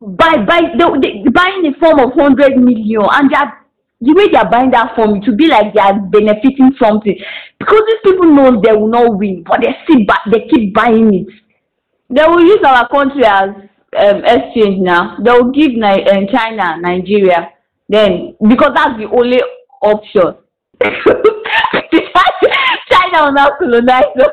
by 0.00 0.36
by 0.44 0.60
they, 0.78 0.84
they 1.00 1.28
buying 1.30 1.66
a 1.66 1.78
form 1.78 2.00
of 2.00 2.12
hundred 2.14 2.56
million. 2.56 3.02
And 3.10 3.30
they 3.30 3.36
are 3.36 3.64
the 4.00 4.12
way 4.14 4.28
they 4.28 4.38
are 4.38 4.50
buying 4.50 4.70
that 4.72 4.94
form 4.96 5.20
to 5.22 5.32
be 5.32 5.46
like 5.46 5.74
they 5.74 5.80
are 5.80 5.98
benefiting 6.00 6.72
something. 6.82 7.16
Because 7.58 7.82
these 7.86 8.12
people 8.12 8.32
know 8.34 8.60
they 8.60 8.72
will 8.72 8.88
not 8.88 9.16
win 9.18 9.44
but 9.46 9.60
they 9.60 10.04
buy, 10.04 10.18
they 10.30 10.48
keep 10.52 10.74
buying 10.74 11.14
it. 11.14 11.26
They 12.10 12.22
will 12.26 12.42
use 12.42 12.60
our 12.66 12.88
country 12.88 13.24
as 13.24 13.50
um, 13.98 14.24
exchange 14.24 14.80
now. 14.80 15.16
They 15.22 15.30
will 15.30 15.52
give 15.52 15.72
Ni- 15.72 16.04
uh, 16.04 16.26
china 16.32 16.76
nigeria. 16.80 17.50
Then 17.88 18.36
because 18.48 18.72
that's 18.74 18.98
the 18.98 19.08
only 19.10 19.40
option 19.82 20.34
china 23.14 23.26
will 23.26 23.32
now 23.32 23.50
colonize 23.58 24.04
us 24.20 24.28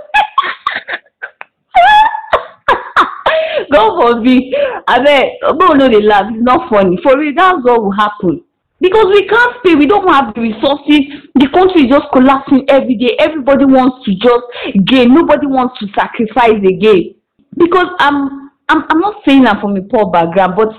God 3.71 4.01
forbid. 4.01 4.53
Abeg 4.87 5.29
no 5.59 5.67
no 5.73 5.87
dey 5.89 6.01
laugh 6.01 6.25
it's 6.29 6.43
not 6.43 6.69
funny. 6.69 6.97
For 7.03 7.17
real 7.17 7.33
that's 7.35 7.63
what 7.63 7.83
will 7.83 7.91
happen. 7.91 8.43
Because 8.79 9.05
we 9.05 9.27
can't 9.27 9.63
pay. 9.63 9.75
We 9.75 9.85
don't 9.85 10.07
have 10.07 10.33
the 10.33 10.41
resources. 10.41 11.01
The 11.35 11.47
country 11.53 11.83
is 11.83 11.89
just 11.89 12.07
collapsing 12.11 12.65
every 12.67 12.95
day. 12.95 13.15
Everybody 13.19 13.65
wants 13.65 14.03
to 14.05 14.15
just 14.15 14.85
gain. 14.85 15.13
Nobody 15.13 15.45
wants 15.45 15.77
to 15.79 15.87
sacrifice 15.95 16.57
again. 16.65 17.15
Because 17.57 17.87
i'm 17.99 18.49
i'm 18.69 18.83
i'm 18.89 18.99
not 18.99 19.21
saying 19.27 19.45
i'm 19.45 19.59
from 19.59 19.75
a 19.77 19.81
poor 19.81 20.09
background 20.09 20.53
but 20.55 20.69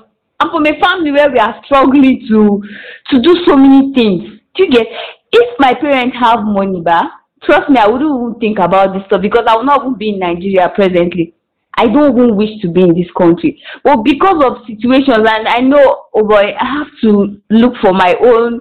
i'm 0.40 0.50
from 0.50 0.66
a 0.66 0.80
family 0.80 1.12
where 1.12 1.30
we 1.30 1.38
are 1.38 1.54
struggling 1.64 2.24
to 2.28 2.62
to 3.10 3.20
do 3.22 3.36
so 3.46 3.56
many 3.56 3.92
things. 3.94 4.40
Do 4.54 4.64
you 4.64 4.70
get? 4.70 4.86
If 5.32 5.58
my 5.58 5.74
parents 5.74 6.16
have 6.20 6.40
money 6.44 6.82
ba 6.82 7.21
trust 7.44 7.68
me 7.70 7.78
i 7.78 7.86
wouldn't 7.86 8.10
even 8.10 8.40
think 8.40 8.58
about 8.58 8.92
this 8.92 9.04
stuff 9.06 9.20
because 9.20 9.44
i 9.46 9.56
will 9.56 9.64
not 9.64 9.82
even 9.82 9.96
be 9.96 10.10
in 10.10 10.18
nigeria 10.18 10.70
presently 10.74 11.34
I 11.74 11.86
don't 11.86 12.16
even 12.16 12.36
wish 12.36 12.60
to 12.62 12.68
be 12.68 12.82
in 12.82 12.94
this 12.94 13.10
country. 13.16 13.60
But 13.82 14.02
because 14.04 14.44
of 14.44 14.66
situations, 14.66 15.26
and 15.26 15.48
I 15.48 15.60
know, 15.60 16.04
oh 16.14 16.22
boy, 16.22 16.52
I 16.58 16.64
have 16.64 16.88
to 17.02 17.40
look 17.50 17.74
for 17.80 17.92
my 17.92 18.14
own. 18.20 18.60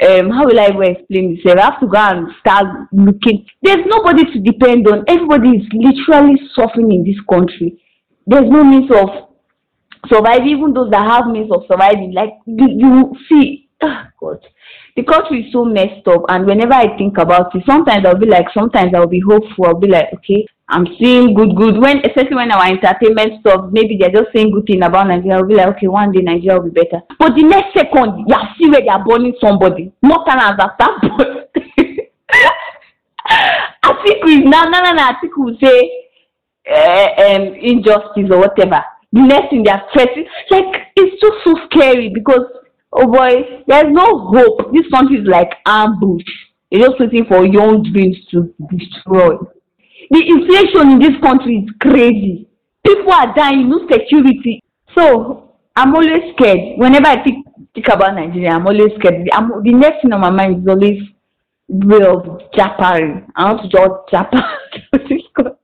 Um, 0.00 0.30
how 0.30 0.46
will 0.46 0.60
I 0.60 0.66
explain 0.66 1.34
this? 1.34 1.54
I 1.56 1.60
have 1.60 1.80
to 1.80 1.86
go 1.86 1.98
and 1.98 2.28
start 2.40 2.66
looking. 2.92 3.46
There's 3.62 3.84
nobody 3.86 4.24
to 4.32 4.40
depend 4.40 4.88
on. 4.88 5.04
Everybody 5.08 5.58
is 5.58 5.66
literally 5.72 6.36
suffering 6.54 6.92
in 6.92 7.04
this 7.04 7.20
country. 7.28 7.80
There's 8.26 8.48
no 8.48 8.62
means 8.62 8.90
of 8.90 9.08
surviving. 10.08 10.48
Even 10.48 10.74
those 10.74 10.90
that 10.90 11.10
have 11.10 11.26
means 11.26 11.50
of 11.52 11.62
surviving, 11.68 12.12
like 12.12 12.30
you, 12.46 12.66
you 12.68 13.12
see, 13.28 13.68
oh 13.82 14.02
God, 14.20 14.46
the 14.98 15.04
country 15.04 15.46
is 15.46 15.52
so 15.52 15.64
messed 15.64 16.08
up. 16.08 16.24
And 16.28 16.44
whenever 16.44 16.74
I 16.74 16.98
think 16.98 17.18
about 17.18 17.54
it, 17.54 17.62
sometimes 17.64 18.04
I'll 18.04 18.18
be 18.18 18.26
like, 18.26 18.46
sometimes 18.52 18.92
I'll 18.96 19.06
be 19.06 19.20
hopeful. 19.20 19.66
I'll 19.66 19.78
be 19.78 19.86
like, 19.86 20.12
okay, 20.12 20.44
I'm 20.68 20.86
seeing 20.98 21.34
good, 21.34 21.54
good. 21.54 21.78
When 21.78 21.98
especially 22.04 22.34
when 22.34 22.50
our 22.50 22.66
entertainment 22.66 23.38
stuff, 23.40 23.70
maybe 23.70 23.96
they're 23.96 24.10
just 24.10 24.34
saying 24.34 24.50
good 24.50 24.66
thing 24.66 24.82
about 24.82 25.06
Nigeria. 25.06 25.36
I'll 25.38 25.46
be 25.46 25.54
like, 25.54 25.68
okay, 25.76 25.86
one 25.86 26.10
day 26.10 26.22
Nigeria 26.22 26.58
will 26.58 26.70
be 26.70 26.82
better. 26.82 27.00
But 27.16 27.36
the 27.36 27.44
next 27.44 27.78
second, 27.78 28.26
you 28.26 28.36
see 28.58 28.68
where 28.68 28.80
they 28.80 28.88
are 28.88 29.04
burning 29.04 29.34
somebody. 29.40 29.92
Not 30.02 30.28
an 30.28 30.40
answer. 30.40 30.66
Start 30.74 31.00
Atiku 33.84 34.26
is 34.26 34.44
now, 34.50 34.64
no, 34.64 34.82
no, 34.82 34.92
no. 34.94 35.02
Atiku 35.14 35.38
will 35.38 35.58
say 35.62 35.90
uh, 36.74 37.06
um, 37.22 37.54
injustice 37.54 38.30
or 38.32 38.38
whatever. 38.38 38.82
The 39.12 39.22
next 39.22 39.50
thing 39.50 39.62
they 39.62 39.70
are 39.70 39.84
threatening, 39.92 40.26
like 40.50 40.90
it's 40.96 41.20
just 41.22 41.36
so 41.44 41.54
scary 41.70 42.10
because 42.12 42.44
oh 42.92 43.06
boy, 43.06 43.62
there's 43.66 43.92
no 43.92 44.28
hope. 44.28 44.72
This 44.72 44.86
country 44.92 45.18
is 45.18 45.26
like 45.26 45.50
ambush. 45.66 46.24
You're 46.70 46.88
just 46.88 47.00
waiting 47.00 47.24
for 47.26 47.46
young 47.46 47.82
dreams 47.92 48.16
to 48.30 48.54
destroy. 48.70 49.36
The 50.10 50.22
inflation 50.26 50.92
in 50.92 50.98
this 50.98 51.20
country 51.22 51.64
is 51.66 51.70
crazy. 51.80 52.48
people 52.88 53.12
are 53.12 53.34
dying 53.34 53.68
no 53.68 53.86
security 53.90 54.62
so 54.96 55.54
i'm 55.76 55.94
always 55.94 56.22
scared 56.34 56.78
whenever 56.78 57.06
i 57.06 57.22
think 57.22 57.46
think 57.74 57.88
about 57.88 58.14
nigeria 58.14 58.50
i'm 58.50 58.66
always 58.66 58.92
scared 58.98 59.28
I'm, 59.32 59.48
the 59.62 59.72
next 59.72 60.02
thing 60.02 60.12
on 60.12 60.20
my 60.20 60.30
mind 60.30 60.62
is 60.62 60.68
always 60.68 61.00
way 61.68 62.04
of 62.06 62.22
japari 62.56 63.24
i 63.36 63.44
want 63.44 63.62
to 63.62 63.68
just 63.68 63.94
japa 64.12 64.40
to 64.92 64.98
this 65.08 65.22
country. 65.36 65.54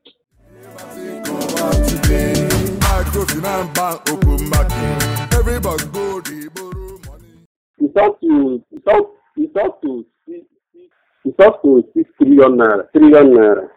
Up 7.96 8.20
to 8.20 8.62
it's 8.70 8.86
up 8.86 9.10
it's 9.36 9.56
up 9.56 9.82
to 9.82 10.04
six 10.26 10.44
it's 11.24 11.36
to 11.62 11.84
six 11.94 12.10
trillion 12.18 12.56
naira 12.58 12.90
trillion 12.92 13.32
naira. 13.34 13.68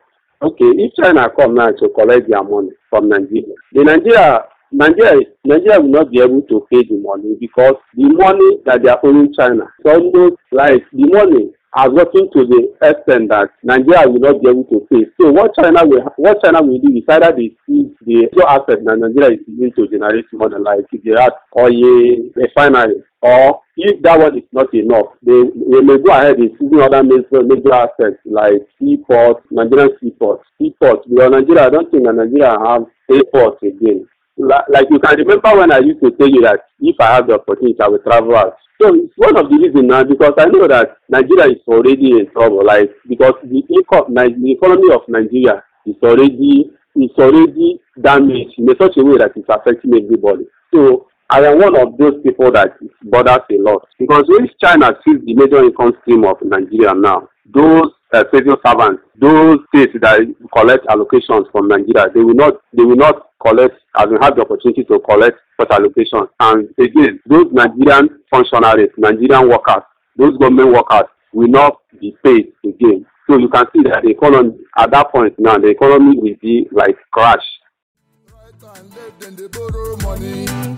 Okay, 0.41 0.65
if 0.77 0.93
China 1.01 1.27
come 1.35 1.55
now 1.55 1.71
to 1.71 1.89
collect 1.95 2.29
their 2.29 2.43
money 2.43 2.69
from 2.91 3.09
Nigeria, 3.09 3.55
the 3.73 3.83
Nigeria 3.83 4.41
Nigeria 4.71 5.19
Nigeria 5.43 5.79
will 5.79 5.89
not 5.89 6.11
be 6.11 6.19
able 6.21 6.41
to 6.43 6.67
pay 6.71 6.83
the 6.83 6.97
money 7.01 7.35
because 7.39 7.73
the 7.95 8.05
money 8.09 8.59
that 8.65 8.83
they 8.83 8.89
are 8.89 8.99
owing 9.03 9.33
China 9.33 9.63
is 9.63 9.85
almost 9.91 10.35
like 10.51 10.83
the 10.91 11.07
money 11.07 11.49
has 11.77 11.93
gotten 11.93 12.25
to 12.33 12.41
the 12.49 12.73
extent 12.81 13.29
that 13.29 13.53
Nigeria 13.63 14.09
will 14.09 14.19
not 14.19 14.41
be 14.41 14.49
able 14.49 14.65
to 14.65 14.81
pay. 14.89 15.05
So 15.21 15.29
what 15.31 15.53
China 15.53 15.85
will 15.85 16.01
what 16.17 16.41
China 16.43 16.61
will 16.65 16.79
do 16.81 16.89
is 16.97 17.05
either 17.07 17.29
they 17.37 17.53
seize 17.69 17.93
the 18.01 18.25
so 18.33 18.47
asset 18.49 18.81
that 18.81 18.97
Nigeria 18.97 19.37
is 19.37 19.45
using 19.45 19.71
to 19.77 19.87
generate 19.87 20.25
money 20.33 20.57
like 20.57 20.89
the 20.89 21.13
oil 21.53 22.33
refinery 22.33 23.03
or 23.21 23.61
if 23.77 24.01
that 24.01 24.17
one 24.19 24.37
is 24.37 24.49
not 24.51 24.73
enough 24.73 25.13
they 25.21 25.37
they 25.69 25.81
may 25.85 25.97
go 26.01 26.09
ahead 26.17 26.41
in 26.41 26.49
seizing 26.57 26.81
other 26.81 27.03
major 27.05 27.45
major 27.45 27.73
assets 27.73 28.17
like 28.25 28.57
seaports 28.81 29.45
Nigerian 29.51 29.93
seaports 30.01 30.43
seaports 30.57 31.05
because 31.07 31.29
Nigeria 31.29 31.67
I 31.67 31.69
don't 31.69 31.91
think 31.93 32.05
that 32.09 32.17
Nigeria 32.17 32.57
have 32.57 32.89
airports 33.05 33.61
again 33.61 34.09
like 34.37 34.87
you 34.89 34.99
can 34.99 35.17
remember 35.17 35.57
when 35.57 35.71
I 35.71 35.79
used 35.79 36.01
to 36.03 36.11
tell 36.11 36.29
you 36.29 36.41
that 36.41 36.61
if 36.79 36.95
I 36.99 37.15
have 37.15 37.27
the 37.27 37.35
opportunity, 37.35 37.79
I 37.81 37.87
will 37.87 37.99
travel 37.99 38.35
out. 38.35 38.55
So 38.81 38.93
it's 38.93 39.13
one 39.17 39.37
of 39.37 39.49
the 39.49 39.57
reasons 39.57 39.89
now 39.89 40.03
because 40.03 40.33
I 40.37 40.45
know 40.45 40.67
that 40.67 40.97
Nigeria 41.09 41.49
is 41.51 41.61
already 41.67 42.11
in 42.11 42.29
trouble. 42.31 42.65
Like 42.65 42.91
because 43.09 43.33
the 43.43 43.63
the 43.67 44.51
economy 44.51 44.93
of 44.93 45.01
Nigeria 45.07 45.63
is 45.85 45.95
already 46.03 46.69
is 46.95 47.11
already 47.17 47.79
damaged 48.01 48.53
in 48.57 48.67
such 48.79 48.97
a 48.97 49.03
way 49.03 49.17
that 49.17 49.31
it's 49.35 49.49
affecting 49.49 49.93
everybody. 49.95 50.45
So 50.73 51.07
I 51.29 51.41
am 51.41 51.59
one 51.59 51.75
of 51.75 51.97
those 51.97 52.21
people 52.23 52.51
that 52.51 52.77
bothers 53.03 53.43
a 53.51 53.57
lot 53.61 53.87
because 53.99 54.23
when 54.27 54.49
China 54.63 54.91
sees 55.05 55.17
the 55.25 55.33
major 55.33 55.63
income 55.63 55.93
stream 56.01 56.23
of 56.25 56.37
Nigeria 56.41 56.93
now, 56.93 57.27
those 57.53 57.91
uh, 58.13 58.23
civil 58.33 58.55
servants, 58.65 59.03
those 59.19 59.57
states 59.73 59.93
that 60.01 60.21
collect 60.55 60.85
allocations 60.87 61.51
from 61.51 61.67
Nigeria, 61.67 62.07
they 62.13 62.21
will 62.21 62.33
not 62.35 62.53
they 62.73 62.83
will 62.83 62.95
not 62.95 63.29
collect 63.41 63.75
as 63.97 64.07
we 64.07 64.17
have 64.21 64.35
the 64.35 64.41
opportunity 64.41 64.83
to 64.85 64.99
collect 64.99 65.37
such 65.59 65.69
allocations. 65.69 66.29
And 66.39 66.69
again, 66.79 67.19
those 67.25 67.45
Nigerian 67.51 68.16
functionaries, 68.29 68.89
Nigerian 68.97 69.49
workers, 69.49 69.83
those 70.17 70.37
government 70.37 70.73
workers 70.73 71.09
will 71.33 71.47
not 71.47 71.77
be 71.99 72.15
paid 72.23 72.53
again. 72.65 73.05
So 73.29 73.37
you 73.37 73.49
can 73.49 73.65
see 73.73 73.83
that 73.83 74.03
the 74.03 74.09
economy 74.11 74.57
at 74.77 74.91
that 74.91 75.11
point 75.11 75.35
now 75.37 75.57
the 75.57 75.67
economy 75.69 76.17
will 76.17 76.35
be 76.41 76.67
like 76.71 76.95
crash. 77.11 77.43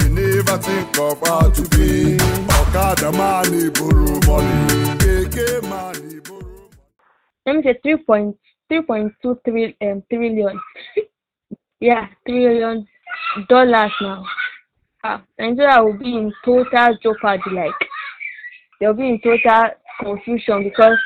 never 0.10 0.58
think 0.58 0.98
of 0.98 1.20
how 1.28 1.50
to 1.50 1.70
be. 1.70 2.18
Okada 2.60 3.12
money 3.12 3.70
borrow 3.70 4.20
money, 4.26 4.98
KK 4.98 5.62
money 5.70 6.20
borrow 6.20 6.50
let 7.50 7.56
me 7.56 7.62
say 7.64 7.80
three 7.82 7.98
point 7.98 8.36
three 8.68 8.82
point 8.82 9.12
two 9.22 9.40
three 9.46 9.76
um 9.82 10.04
trillion 10.10 10.60
yeah 11.80 12.08
trillion 12.28 12.88
dollars 13.48 13.92
now 14.02 14.24
ah 15.04 15.22
nigeria 15.38 15.84
will 15.84 15.98
be 15.98 16.14
in 16.16 16.34
total 16.44 16.98
jeopardy 17.02 17.50
like 17.52 17.72
they'll 18.80 18.94
be 18.94 19.10
in 19.10 19.20
total 19.22 19.70
confusion 20.00 20.64
because 20.64 20.98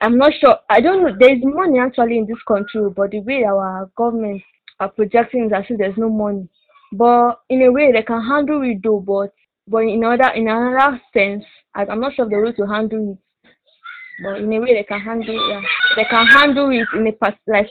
i'm 0.00 0.16
not 0.18 0.32
sure 0.40 0.56
i 0.70 0.80
don't 0.80 1.02
know 1.02 1.16
there's 1.18 1.42
money 1.42 1.78
actually 1.78 2.18
in 2.18 2.26
this 2.26 2.42
country 2.46 2.82
but 2.96 3.10
the 3.10 3.20
way 3.20 3.44
our 3.44 3.90
government 3.96 4.42
are 4.80 4.88
projecting 4.88 5.46
is 5.46 5.52
as 5.52 5.64
if 5.68 5.78
there's 5.78 5.96
no 5.96 6.08
money. 6.08 6.48
But 6.92 7.40
in 7.48 7.62
a 7.62 7.72
way 7.72 7.92
they 7.92 8.02
can 8.02 8.22
handle 8.22 8.62
it 8.62 8.82
though 8.82 9.00
but 9.00 9.32
but 9.66 9.78
in 9.78 10.04
other 10.04 10.30
in 10.34 10.48
another 10.48 11.00
sense 11.12 11.44
I, 11.74 11.86
i'm 11.86 12.00
not 12.00 12.14
sure 12.14 12.26
of 12.26 12.30
the 12.30 12.38
way 12.38 12.52
to 12.52 12.66
handle 12.66 13.12
it. 13.12 13.50
But 14.22 14.38
in 14.38 14.52
a 14.52 14.60
way 14.60 14.74
they 14.74 14.84
can 14.84 15.00
handle 15.00 15.50
yeah, 15.50 15.60
they 15.96 16.04
can 16.04 16.26
handle 16.26 16.70
it 16.70 16.86
in 16.94 17.06
a 17.06 17.36
like 17.46 17.68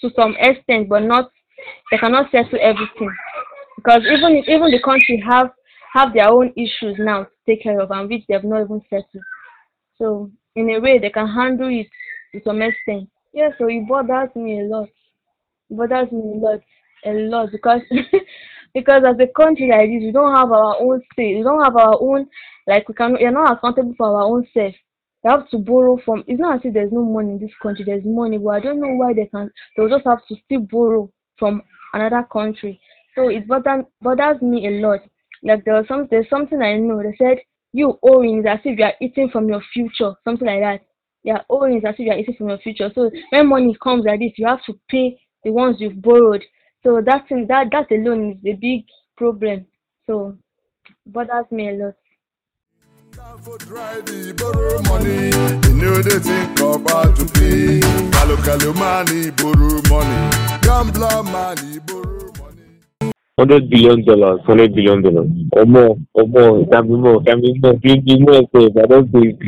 to 0.00 0.10
some 0.16 0.34
extent 0.38 0.88
but 0.88 1.02
not 1.02 1.30
they 1.90 1.98
cannot 1.98 2.30
settle 2.32 2.58
everything 2.60 3.14
because 3.76 4.02
even 4.04 4.36
even 4.48 4.70
the 4.70 4.80
country 4.84 5.22
have 5.28 5.50
have 5.92 6.12
their 6.12 6.28
own 6.28 6.52
issues 6.56 6.96
now 6.98 7.24
to 7.24 7.30
take 7.46 7.62
care 7.62 7.80
of 7.80 7.90
and 7.90 8.08
which 8.08 8.24
they 8.26 8.34
have 8.34 8.44
not 8.44 8.62
even 8.62 8.82
settled. 8.90 9.24
So 9.96 10.30
in 10.56 10.70
a 10.70 10.80
way 10.80 10.98
they 10.98 11.10
can 11.10 11.28
handle 11.28 11.68
it 11.68 11.86
to 12.32 12.40
some 12.44 12.62
extent. 12.62 13.08
Yeah 13.32 13.50
so 13.58 13.68
it 13.68 13.86
bothers 13.88 14.34
me 14.34 14.60
a 14.60 14.64
lot. 14.64 14.88
It 15.70 15.76
bothers 15.76 16.10
me 16.12 16.20
a 16.20 16.38
lot 16.38 16.60
a 17.06 17.12
lot 17.12 17.50
because 17.52 17.82
because 18.74 19.02
as 19.06 19.16
a 19.20 19.26
country 19.40 19.68
like 19.70 19.88
this 19.88 20.02
we 20.02 20.12
don't 20.12 20.34
have 20.34 20.50
our 20.50 20.76
own 20.80 21.00
say 21.16 21.36
we 21.36 21.42
don't 21.42 21.62
have 21.62 21.76
our 21.76 21.96
own 22.00 22.26
like 22.66 22.88
we 22.88 22.94
can 22.94 23.12
we're 23.12 23.30
not 23.30 23.58
accountable 23.58 23.94
for 23.96 24.06
our 24.06 24.24
own 24.24 24.46
self. 24.52 24.74
They 25.22 25.30
have 25.30 25.48
to 25.50 25.58
borrow 25.58 25.98
from 26.04 26.24
it's 26.26 26.40
not 26.40 26.56
as 26.56 26.60
if 26.64 26.74
there's 26.74 26.92
no 26.92 27.02
money 27.02 27.32
in 27.32 27.38
this 27.38 27.54
country 27.62 27.84
there's 27.84 28.04
money 28.04 28.36
but 28.36 28.50
i 28.50 28.60
don't 28.60 28.80
know 28.80 28.94
why 28.94 29.14
they 29.14 29.26
can 29.26 29.50
they'll 29.76 29.88
just 29.88 30.06
have 30.06 30.18
to 30.28 30.36
still 30.44 30.60
borrow 30.60 31.10
from 31.38 31.62
another 31.94 32.26
country 32.30 32.78
so 33.14 33.28
it 33.28 33.46
bothers 33.46 33.84
bothers 34.00 34.40
me 34.42 34.66
a 34.66 34.86
lot. 34.86 35.00
Like 35.42 35.64
there 35.64 35.74
was 35.74 35.86
some 35.88 36.08
there's 36.10 36.28
something 36.28 36.60
i 36.60 36.76
know. 36.76 37.02
They 37.02 37.16
said 37.16 37.38
you 37.72 37.98
owing 38.02 38.46
as 38.46 38.60
if 38.64 38.78
you 38.78 38.84
are 38.84 38.94
eating 39.00 39.30
from 39.30 39.48
your 39.48 39.62
future 39.72 40.14
something 40.24 40.46
like 40.46 40.60
that. 40.60 40.80
Yeah 41.22 41.42
owing 41.48 41.84
as 41.84 41.94
if 41.94 42.00
you 42.00 42.10
are 42.12 42.18
eating 42.18 42.34
from 42.36 42.48
your 42.48 42.58
future. 42.58 42.90
So 42.94 43.10
when 43.30 43.48
money 43.48 43.76
comes 43.82 44.04
like 44.04 44.20
this 44.20 44.32
you 44.36 44.46
have 44.46 44.64
to 44.64 44.74
pay 44.88 45.18
the 45.44 45.50
ones 45.50 45.76
you've 45.78 46.00
borrowed. 46.00 46.42
So 46.82 47.00
that 47.04 47.28
thing 47.28 47.46
that 47.48 47.68
that 47.72 47.90
alone 47.90 48.40
is 48.42 48.54
a 48.54 48.56
big 48.56 48.84
problem. 49.16 49.66
So 50.06 50.36
bothers 51.06 51.50
me 51.50 51.70
a 51.70 51.72
lot. 51.72 51.94
Gambler 60.62 61.22
money, 61.22 61.78
borrow. 61.80 62.13
Hundred 63.38 63.68
billion 63.68 64.04
dollars, 64.04 64.40
hundred 64.46 64.74
billion 64.74 65.02
dollars, 65.02 65.28
or 65.52 65.66
more, 65.66 65.96
or 66.14 66.26
more. 66.26 66.60
It 66.60 66.70
can 66.70 66.86
be 66.86 66.94
more, 66.94 67.22
can 67.22 67.40
be 67.40 67.58
more. 67.58 67.74
You, 67.82 67.96
you 68.04 68.18
know, 68.24 68.40
safe. 68.54 68.70
I 68.78 68.86
don't 68.86 69.10
think, 69.10 69.42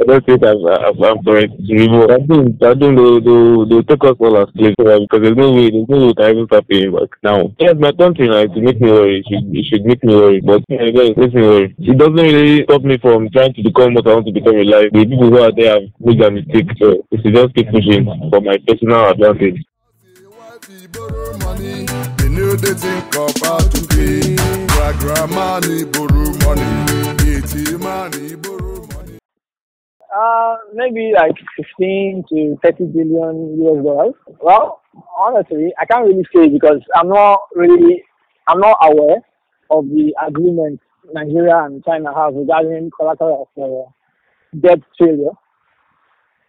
I 0.00 0.04
don't 0.04 0.26
think 0.26 0.44
I'm, 0.44 0.60
I'm, 0.66 1.02
I'm 1.02 1.24
correct. 1.24 1.52
To 1.56 1.74
be 1.74 1.88
more. 1.88 2.12
I 2.12 2.18
think, 2.26 2.62
I 2.62 2.74
think 2.74 2.96
they'll, 2.96 3.20
they'll, 3.20 3.66
they'll 3.66 3.82
take 3.82 4.04
us 4.04 4.16
all 4.20 4.36
as 4.36 4.48
slaves 4.54 4.76
right? 4.78 5.00
because 5.00 5.22
there's 5.24 5.36
no 5.36 5.52
way, 5.52 5.70
there's 5.70 5.88
no 5.88 5.96
way 6.06 6.12
we 6.12 6.30
even 6.30 6.46
start 6.46 6.68
paying 6.68 6.92
back 6.92 7.08
now. 7.22 7.52
Yes, 7.58 7.74
my 7.78 7.92
country 7.92 8.28
now 8.28 8.44
it 8.44 8.50
should 8.52 8.62
make 8.62 8.80
me 8.80 8.90
worry. 8.92 9.20
It 9.20 9.26
should, 9.28 9.56
it 9.56 9.64
should 9.64 9.84
make 9.84 10.04
me 10.04 10.14
worry, 10.14 10.40
but 10.40 10.60
again, 10.68 11.12
it 11.12 11.16
makes 11.16 11.34
me 11.34 11.42
worry. 11.42 11.74
It 11.78 11.96
doesn't 11.96 12.14
really 12.14 12.64
stop 12.64 12.82
me 12.82 12.98
from 12.98 13.30
trying 13.30 13.54
to 13.54 13.62
become 13.62 13.94
what 13.94 14.06
I 14.06 14.14
want 14.14 14.26
to 14.26 14.32
become 14.32 14.56
in 14.56 14.68
life. 14.68 14.92
The 14.92 15.06
people 15.06 15.30
who 15.30 15.38
are 15.40 15.52
there 15.52 15.80
have 15.80 15.88
made 15.98 16.20
a 16.20 16.30
mistake, 16.30 16.68
so 16.78 17.06
we 17.10 17.22
should 17.22 17.34
just 17.34 17.54
keep 17.54 17.70
pushing 17.70 18.04
for 18.04 18.40
my 18.40 18.58
personal 18.68 19.08
advantage. 19.08 19.64
They 22.30 22.74
think 22.74 23.10
to 23.10 23.26
money, 25.34 25.84
money. 25.84 26.70
Money, 27.78 28.36
money. 28.36 29.18
Uh, 30.16 30.56
maybe 30.72 31.12
like 31.16 31.34
15 31.56 32.24
to 32.28 32.58
30 32.62 32.84
billion 32.86 33.60
US 33.62 33.84
dollars. 33.84 34.14
Well, 34.40 34.80
honestly, 35.18 35.72
I 35.80 35.84
can't 35.86 36.06
really 36.06 36.24
say 36.34 36.48
because 36.48 36.80
I'm 36.94 37.08
not 37.08 37.40
really, 37.56 38.04
I'm 38.46 38.60
not 38.60 38.78
aware 38.82 39.22
of 39.70 39.86
the 39.86 40.14
agreement 40.24 40.80
Nigeria 41.12 41.64
and 41.64 41.84
China 41.84 42.14
have 42.14 42.34
regarding 42.34 42.90
collateral 42.96 43.50
of 43.56 43.62
uh, 43.62 44.58
debt 44.60 44.78
failure. 44.98 45.32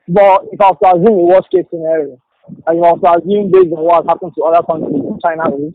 But 0.08 0.44
if 0.52 0.62
I 0.62 0.70
was 0.72 0.78
to 0.84 0.90
assume 0.90 1.20
a 1.20 1.24
worst 1.24 1.50
case 1.52 1.66
scenario, 1.72 2.22
and 2.68 2.78
you 2.78 2.84
also 2.86 3.08
assume 3.18 3.52
based 3.52 3.72
on 3.74 3.84
what 3.84 4.04
has 4.04 4.10
happened 4.10 4.34
to 4.36 4.42
other 4.44 4.64
countries, 4.66 5.02
in 5.02 5.18
China 5.22 5.46
is, 5.56 5.74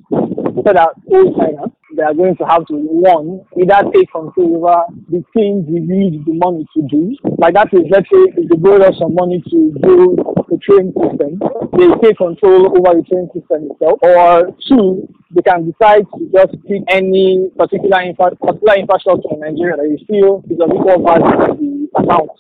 so 0.66 0.70
that 0.72 0.90
all 1.08 1.28
China, 1.38 1.70
they 1.94 2.02
are 2.02 2.14
going 2.14 2.36
to 2.36 2.44
have 2.44 2.66
to 2.66 2.74
one 2.76 3.40
either 3.56 3.80
take 3.94 4.10
control 4.10 4.60
over 4.66 4.84
the 5.08 5.22
things 5.32 5.64
we 5.70 5.80
need 5.80 6.24
the 6.26 6.34
money 6.34 6.66
to 6.74 6.82
do. 6.90 7.16
Like 7.38 7.54
that 7.54 7.72
is, 7.72 7.86
let's 7.90 8.08
say, 8.10 8.22
if 8.34 8.48
they 8.50 8.56
borrow 8.58 8.90
some 8.98 9.14
money 9.14 9.42
to 9.46 9.58
build 9.80 10.18
the 10.50 10.58
train 10.62 10.92
system, 10.92 11.38
they 11.78 11.88
take 12.02 12.18
control 12.18 12.74
over 12.74 12.98
the 12.98 13.04
train 13.06 13.30
system 13.32 13.70
itself. 13.70 13.98
Or 14.02 14.50
two, 14.66 15.08
they 15.30 15.42
can 15.42 15.70
decide 15.70 16.04
to 16.18 16.20
just 16.34 16.54
pick 16.66 16.82
any 16.88 17.48
particular 17.56 18.02
infra- 18.02 18.36
particular 18.36 18.76
infrastructure 18.76 19.32
in 19.32 19.40
Nigeria 19.40 19.76
that 19.76 19.88
you 19.88 19.98
feel 20.06 20.42
is 20.50 20.58
of 20.60 20.70
equal 20.74 21.02
value 21.02 21.30
to 21.30 21.52
the 21.56 21.88
account 22.02 22.30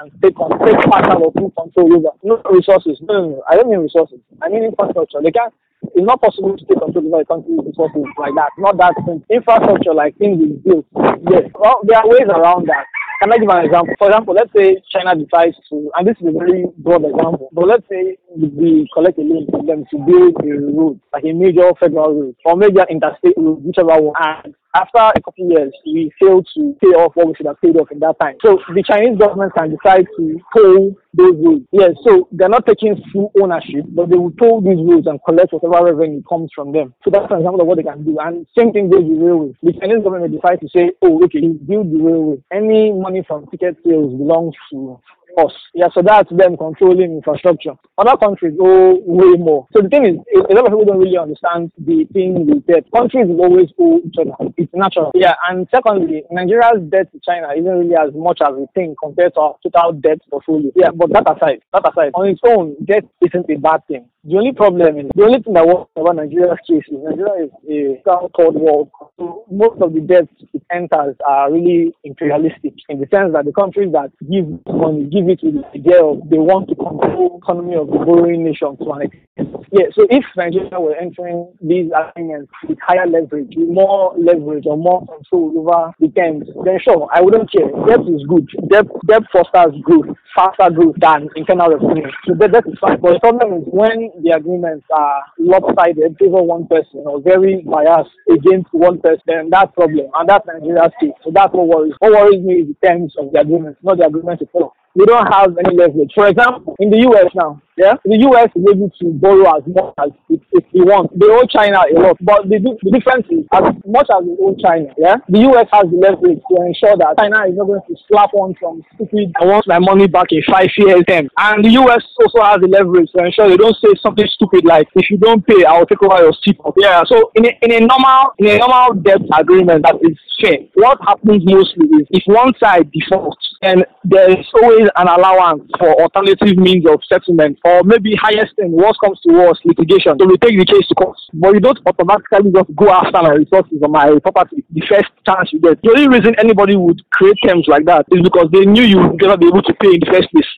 and 0.00 0.10
take 0.22 0.38
on 0.40 0.50
take 0.64 0.78
part 0.90 1.04
of 1.10 1.32
full 1.34 1.50
control 1.50 1.96
over 1.96 2.16
no 2.22 2.40
resources. 2.50 2.98
No, 3.02 3.14
no, 3.14 3.28
no. 3.28 3.42
I 3.48 3.56
don't 3.56 3.70
mean 3.70 3.80
resources. 3.80 4.20
I 4.42 4.48
mean 4.48 4.64
infrastructure. 4.64 5.20
They 5.22 5.30
can 5.30 5.50
It's 5.94 6.06
not 6.06 6.20
possible 6.20 6.56
to 6.56 6.64
take 6.64 6.80
control 6.80 7.06
over 7.06 7.20
a 7.20 7.24
country's 7.24 7.60
resources 7.64 8.04
like 8.18 8.34
that. 8.36 8.50
Not 8.58 8.76
that 8.78 8.94
simple. 8.96 9.22
Infrastructure 9.30 9.94
like 9.94 10.16
things 10.16 10.40
is 10.40 10.56
built. 10.64 10.86
Yes. 11.30 11.50
Well, 11.54 11.80
there 11.84 11.98
are 11.98 12.08
ways 12.08 12.28
around 12.28 12.66
that. 12.68 12.86
Can 13.22 13.32
I 13.32 13.38
give 13.38 13.48
an 13.48 13.64
example? 13.64 13.94
For 13.98 14.08
example, 14.08 14.34
let's 14.34 14.52
say 14.52 14.76
China 14.90 15.14
decides 15.14 15.56
to, 15.70 15.90
and 15.96 16.06
this 16.06 16.16
is 16.20 16.28
a 16.28 16.32
very 16.32 16.66
broad 16.78 17.04
example, 17.04 17.48
but 17.52 17.68
let's 17.68 17.86
say 17.88 18.18
we 18.36 18.88
collect 18.92 19.18
a 19.18 19.22
loan 19.22 19.46
from 19.50 19.66
them 19.66 19.84
to 19.90 19.96
build 20.04 20.36
a 20.44 20.52
road, 20.76 21.00
like 21.12 21.24
a 21.24 21.32
major 21.32 21.70
federal 21.78 22.12
road, 22.12 22.36
or 22.44 22.56
major 22.56 22.84
interstate 22.90 23.36
road, 23.36 23.64
whichever 23.64 24.00
one. 24.00 24.14
And 24.18 24.54
after 24.74 24.98
a 24.98 25.20
couple 25.22 25.46
of 25.46 25.50
years, 25.50 25.72
we 25.86 26.12
fail 26.20 26.42
to 26.42 26.76
pay 26.80 26.88
off 26.88 27.14
what 27.14 27.28
we 27.28 27.34
should 27.36 27.46
have 27.46 27.60
paid 27.60 27.76
off 27.76 27.90
in 27.92 28.00
that 28.00 28.18
time. 28.20 28.36
So 28.44 28.58
the 28.74 28.82
Chinese 28.82 29.18
government 29.18 29.54
can 29.54 29.70
decide 29.70 30.06
to 30.16 30.40
toll 30.56 30.96
those 31.14 31.34
roads. 31.38 31.64
Yes, 31.70 31.92
so 32.04 32.28
they're 32.32 32.48
not 32.48 32.66
taking 32.66 33.00
full 33.12 33.30
ownership, 33.40 33.86
but 33.88 34.10
they 34.10 34.16
will 34.16 34.32
toll 34.32 34.60
these 34.60 34.82
roads 34.82 35.06
and 35.06 35.20
collect 35.24 35.52
whatever 35.52 35.94
revenue 35.94 36.22
comes 36.28 36.50
from 36.54 36.72
them. 36.72 36.92
So 37.04 37.10
that's 37.10 37.30
an 37.30 37.38
example 37.38 37.60
of 37.60 37.66
what 37.68 37.76
they 37.76 37.84
can 37.84 38.04
do. 38.04 38.18
And 38.18 38.46
same 38.58 38.72
thing 38.72 38.90
goes 38.90 39.04
with 39.04 39.18
railways. 39.18 39.54
The 39.62 39.72
Chinese 39.78 40.02
government 40.02 40.30
may 40.30 40.36
decide 40.36 40.60
to 40.60 40.68
say, 40.74 40.90
oh, 41.02 41.22
okay, 41.24 41.46
build 41.46 41.92
the 41.92 42.02
railway. 42.02 42.42
Any 42.52 42.92
money 42.92 43.22
from 43.26 43.46
ticket 43.46 43.76
sales 43.86 44.12
belongs 44.12 44.54
to 44.72 44.98
us. 45.38 45.52
Yeah, 45.74 45.88
so 45.94 46.02
that's 46.02 46.30
them 46.30 46.56
controlling 46.56 47.12
infrastructure. 47.12 47.74
Other 47.98 48.16
countries 48.16 48.56
owe 48.60 48.98
way 49.04 49.36
more. 49.38 49.66
So 49.72 49.82
the 49.82 49.88
thing 49.88 50.04
is, 50.06 50.16
a 50.50 50.54
lot 50.54 50.66
of 50.66 50.72
people 50.72 50.84
don't 50.84 50.98
really 50.98 51.18
understand 51.18 51.72
the 51.78 52.04
thing 52.12 52.46
with 52.46 52.66
debt. 52.66 52.84
Countries 52.94 53.26
will 53.28 53.42
always 53.42 53.70
owe 53.78 54.00
each 54.04 54.16
other. 54.20 54.52
It's 54.56 54.72
natural. 54.74 55.10
Yeah, 55.14 55.34
and 55.48 55.66
secondly, 55.74 56.22
Nigeria's 56.30 56.82
debt 56.88 57.10
to 57.12 57.20
China 57.24 57.48
isn't 57.56 57.64
really 57.66 57.96
as 57.96 58.14
much 58.14 58.40
as 58.42 58.54
we 58.54 58.66
think 58.74 58.96
compared 59.02 59.34
to 59.34 59.40
our 59.40 59.56
total 59.62 59.92
debt 59.92 60.20
portfolio. 60.30 60.70
Yeah, 60.74 60.90
but 60.94 61.12
that 61.12 61.24
aside, 61.30 61.60
that 61.72 61.88
aside, 61.88 62.12
on 62.14 62.28
its 62.28 62.40
own, 62.46 62.76
debt 62.84 63.04
isn't 63.20 63.50
a 63.50 63.56
bad 63.58 63.86
thing. 63.86 64.08
The 64.26 64.38
only 64.38 64.52
problem 64.52 64.98
is, 64.98 65.10
the 65.14 65.24
only 65.24 65.42
thing 65.42 65.52
that 65.52 65.66
works 65.66 65.90
about 65.96 66.16
Nigeria's 66.16 66.56
case 66.66 66.84
is 66.88 66.96
Nigeria 66.96 67.44
is 67.68 68.00
a 68.08 68.30
third 68.32 68.54
world. 68.54 68.88
So 69.18 69.44
most 69.50 69.82
of 69.82 69.92
the 69.92 70.00
debts 70.00 70.32
it 70.54 70.62
enters 70.72 71.14
are 71.28 71.52
really 71.52 71.92
imperialistic 72.04 72.72
in 72.88 73.00
the 73.00 73.06
sense 73.12 73.34
that 73.34 73.44
the 73.44 73.52
countries 73.52 73.92
that 73.92 74.12
give 74.32 74.48
money 74.64 75.04
give 75.12 75.28
it 75.28 75.40
with 75.42 75.60
the 75.60 75.68
idea 75.76 76.02
of 76.02 76.26
they 76.30 76.38
want 76.38 76.70
to 76.70 76.74
control 76.74 77.36
the 77.36 77.44
economy 77.44 77.76
of 77.76 77.88
the 77.88 77.98
borrowing 78.00 78.44
nation 78.44 78.74
to 78.78 78.92
an 78.92 79.02
extent. 79.02 79.43
Yeah, 79.72 79.86
so 79.94 80.06
if 80.10 80.24
Nigeria 80.36 80.78
were 80.80 80.94
entering 80.96 81.52
these 81.60 81.90
agreements 81.94 82.50
with 82.68 82.78
higher 82.86 83.06
leverage, 83.06 83.52
with 83.56 83.68
more 83.68 84.14
leverage 84.18 84.64
or 84.66 84.76
more 84.76 85.06
control 85.06 85.52
over 85.58 85.92
the 86.00 86.08
terms, 86.08 86.48
then 86.64 86.78
sure, 86.80 87.08
I 87.12 87.20
wouldn't 87.20 87.50
care. 87.50 87.68
Debt 87.86 88.06
is 88.06 88.22
good. 88.28 88.48
Debt, 88.70 88.86
debt 89.06 89.22
fosters 89.32 89.74
growth, 89.82 90.16
faster 90.34 90.70
growth 90.70 90.96
than 91.00 91.28
internal 91.36 91.70
revenue. 91.70 92.06
So 92.26 92.34
that, 92.38 92.52
that 92.52 92.66
is 92.66 92.78
fine. 92.80 93.00
But 93.00 93.14
the 93.14 93.20
problem 93.20 93.62
is 93.62 93.64
when 93.66 94.10
the 94.22 94.36
agreements 94.36 94.86
are 94.92 95.22
lopsided, 95.38 96.16
favor 96.18 96.42
one 96.42 96.66
person 96.66 97.02
or 97.06 97.20
very 97.20 97.62
biased 97.62 98.10
against 98.30 98.72
one 98.72 99.00
person, 99.00 99.22
then 99.26 99.50
that's 99.50 99.72
problem. 99.74 100.06
And 100.14 100.28
that's 100.28 100.46
Nigeria's 100.46 100.92
case. 101.00 101.16
So 101.24 101.30
that's 101.32 101.52
what 101.52 101.68
worries. 101.68 101.94
What 101.98 102.12
worries 102.12 102.42
me 102.42 102.54
is 102.62 102.68
the 102.68 102.86
terms 102.86 103.14
of 103.18 103.32
the 103.32 103.40
agreement, 103.40 103.76
not 103.82 103.98
the 103.98 104.06
agreement 104.06 104.42
itself 104.42 104.72
we 104.94 105.06
don't 105.06 105.26
have 105.26 105.56
any 105.58 105.76
leverage. 105.76 106.12
For 106.14 106.28
example, 106.28 106.76
in 106.78 106.90
the 106.90 106.98
US 107.10 107.30
now, 107.34 107.60
yeah, 107.76 107.94
the 108.04 108.18
US 108.30 108.50
is 108.54 108.62
able 108.70 108.90
to 109.02 109.06
borrow 109.18 109.58
as 109.58 109.66
much 109.66 109.94
as 109.98 110.10
it, 110.30 110.42
wants. 110.74 111.14
They 111.14 111.26
owe 111.26 111.46
China 111.46 111.82
a 111.82 111.94
lot, 111.98 112.18
but 112.20 112.46
the, 112.46 112.58
the 112.58 112.90
difference 112.90 113.26
is 113.30 113.46
as 113.50 113.74
much 113.86 114.06
as 114.10 114.20
they 114.22 114.36
owe 114.38 114.54
China, 114.58 114.94
yeah, 114.98 115.16
the 115.28 115.42
US 115.50 115.66
has 115.74 115.90
the 115.90 115.98
leverage 115.98 116.38
to 116.38 116.54
ensure 116.62 116.94
that 116.98 117.18
China 117.18 117.46
is 117.50 117.58
not 117.58 117.66
going 117.66 117.82
to 117.82 117.94
slap 118.06 118.30
on 118.34 118.54
some 118.62 118.82
stupid 118.94 119.34
I 119.40 119.46
want 119.46 119.66
my 119.66 119.78
money 119.78 120.06
back 120.06 120.30
in 120.30 120.42
five 120.46 120.70
years 120.78 121.02
time. 121.06 121.30
And 121.38 121.64
the 121.64 121.74
US 121.82 122.02
also 122.22 122.42
has 122.46 122.62
the 122.62 122.70
leverage 122.70 123.10
to 123.14 123.26
ensure 123.26 123.50
they 123.50 123.58
don't 123.58 123.76
say 123.82 123.90
something 124.02 124.26
stupid 124.34 124.64
like 124.64 124.86
if 124.94 125.10
you 125.10 125.18
don't 125.18 125.42
pay, 125.46 125.64
I'll 125.64 125.86
take 125.86 126.02
over 126.02 126.22
your 126.22 126.34
ship. 126.46 126.58
Yeah, 126.78 127.02
so 127.06 127.34
in 127.34 127.46
a, 127.46 127.52
in 127.62 127.70
a 127.74 127.80
normal 127.82 128.34
in 128.38 128.54
a 128.54 128.58
normal 128.58 129.02
debt 129.02 129.22
agreement 129.34 129.82
that 129.82 129.98
is 130.02 130.14
fair, 130.38 130.58
what 130.74 130.98
happens 131.02 131.42
mostly 131.46 131.86
is 131.98 132.06
if 132.10 132.22
one 132.26 132.54
side 132.62 132.90
defaults, 132.90 133.53
then 133.62 133.84
there 134.04 134.30
is 134.30 134.46
always 134.54 134.88
an 134.96 135.08
allowance 135.08 135.64
for 135.78 135.90
alternative 136.00 136.56
means 136.56 136.86
of 136.86 137.00
settlement 137.08 137.58
or 137.64 137.82
maybe 137.84 138.14
highest 138.14 138.56
thing, 138.56 138.72
worst 138.72 138.98
comes 139.02 139.20
to 139.20 139.32
worst, 139.32 139.60
litigation. 139.64 140.16
So 140.18 140.26
we 140.26 140.36
take 140.38 140.58
the 140.58 140.64
case 140.66 140.86
to 140.88 140.94
court. 140.94 141.16
But 141.32 141.54
you 141.54 141.60
don't 141.60 141.78
automatically 141.86 142.52
just 142.52 142.74
go 142.74 142.90
after 142.90 143.22
my 143.22 143.34
resources 143.34 143.78
or 143.80 143.88
my 143.88 144.18
property 144.22 144.64
the 144.70 144.82
first 144.88 145.10
chance 145.26 145.52
you 145.52 145.60
get. 145.60 145.80
The 145.82 145.90
only 145.90 146.08
reason 146.08 146.34
anybody 146.38 146.76
would 146.76 147.00
create 147.10 147.36
terms 147.46 147.66
like 147.68 147.84
that 147.86 148.06
is 148.12 148.22
because 148.22 148.48
they 148.52 148.64
knew 148.64 148.82
you 148.82 148.98
would 148.98 149.20
never 149.20 149.36
be 149.36 149.46
able 149.46 149.62
to 149.62 149.74
pay 149.80 149.94
in 149.94 150.00
the 150.00 150.10
first 150.10 150.28
place. 150.32 150.50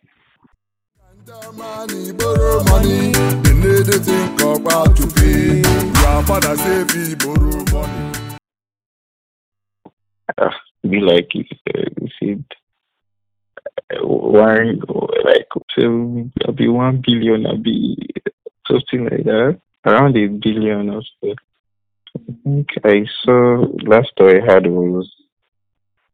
money, 1.54 2.12
borrow 2.12 2.62
money. 2.64 3.12
Need 3.56 3.86
to 3.86 3.98
think 3.98 4.40
about 4.40 4.96
to 4.96 5.06
pay. 5.16 5.62
Say 6.56 6.84
we 6.94 7.14
borrow 7.14 7.64
money. 7.72 8.12
uh, 10.38 10.50
be 10.82 11.00
like 11.00 11.28
if 11.34 11.46
uh, 11.74 12.06
said 12.18 12.44
one 14.02 14.80
like 15.24 15.46
say 15.76 15.84
I'll 16.46 16.52
be 16.52 16.68
one 16.68 17.02
billion, 17.06 17.46
I'll 17.46 17.58
be 17.58 17.96
something 18.66 19.04
like 19.04 19.24
that, 19.24 19.60
around 19.84 20.16
a 20.16 20.26
billion 20.26 20.90
or 20.90 21.02
so. 21.20 21.34
I 22.16 22.32
think 22.44 22.68
I 22.84 23.04
saw 23.22 23.66
last 23.84 24.12
I 24.18 24.40
had 24.46 24.66
was 24.66 25.10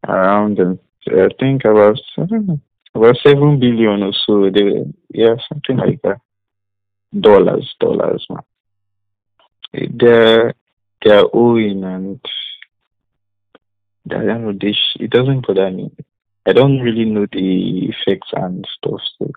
around 0.06 0.58
I 1.08 1.28
think 1.38 1.64
about 1.64 1.98
know, 2.16 2.60
about 2.94 3.16
seven 3.24 3.58
billion 3.58 4.02
or 4.02 4.12
so. 4.26 4.50
They, 4.50 4.84
yeah, 5.10 5.36
something 5.48 5.76
like 5.76 6.02
that. 6.02 6.20
Dollars, 7.18 7.74
dollars, 7.80 8.26
man. 8.30 8.42
They're 9.94 10.54
they're 11.02 11.24
owing 11.32 11.84
and 11.84 12.20
I 14.06 14.24
don't 14.24 14.44
know 14.44 14.52
this. 14.52 14.76
It 14.96 15.10
doesn't 15.10 15.46
bother 15.46 15.70
me. 15.70 15.90
I 16.44 16.52
don't 16.52 16.80
really 16.80 17.04
know 17.04 17.26
the 17.30 17.86
effects 17.88 18.28
and 18.32 18.66
stuff. 18.76 19.00
So 19.18 19.30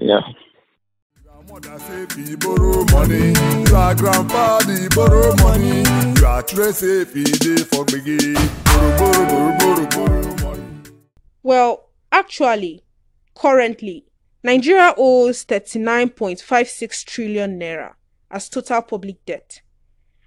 yeah. 0.00 0.20
Mother 1.50 1.78
say 1.78 2.06
we 2.16 2.34
borrow 2.36 2.82
money. 2.86 3.34
Your 3.68 3.94
borrow 4.88 5.36
money. 5.36 5.84
Your 6.18 6.72
say 6.72 7.04
we 7.12 7.24
dey 7.24 7.62
for 7.64 7.84
gbege. 7.84 8.34
Borrow, 8.64 8.96
borrow, 8.98 9.26
borrow, 9.28 9.58
borrow, 9.58 9.86
borrow 9.86 10.36
money. 10.42 10.64
Well, 11.42 11.90
actually, 12.10 12.84
currently, 13.34 14.06
Nigeria 14.42 14.94
owes 14.96 15.44
39.56 15.44 17.04
trillion 17.04 17.60
naira 17.60 17.92
as 18.30 18.48
total 18.48 18.80
public 18.80 19.22
debt. 19.26 19.60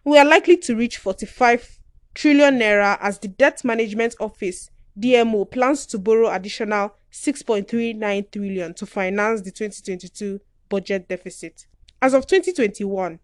We 0.03 0.19
are 0.19 0.25
likely 0.25 0.57
to 0.57 0.75
reach 0.75 0.97
45 0.97 1.79
trillion 2.13 2.59
naira 2.59 2.99
as 3.01 3.17
the 3.17 3.27
Debt 3.27 3.63
Management 3.65 4.15
Office 4.19 4.69
DMO 4.99 5.49
plans 5.49 5.85
to 5.87 5.99
borrow 5.99 6.29
additional 6.29 6.93
6.39 7.11 8.31
trillion 8.31 8.73
to 8.73 8.85
finance 8.85 9.41
the 9.41 9.51
2022 9.51 10.39
budget 10.69 11.07
deficit. 11.07 11.67
As 12.01 12.13
of 12.13 12.27
2021, 12.27 13.19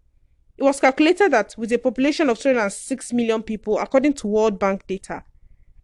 it 0.56 0.62
was 0.62 0.80
calculated 0.80 1.32
that 1.32 1.54
with 1.58 1.72
a 1.72 1.78
population 1.78 2.28
of 2.28 2.38
206 2.38 3.12
million 3.12 3.42
people 3.42 3.78
according 3.78 4.12
to 4.14 4.28
World 4.28 4.58
Bank 4.58 4.86
data, 4.86 5.24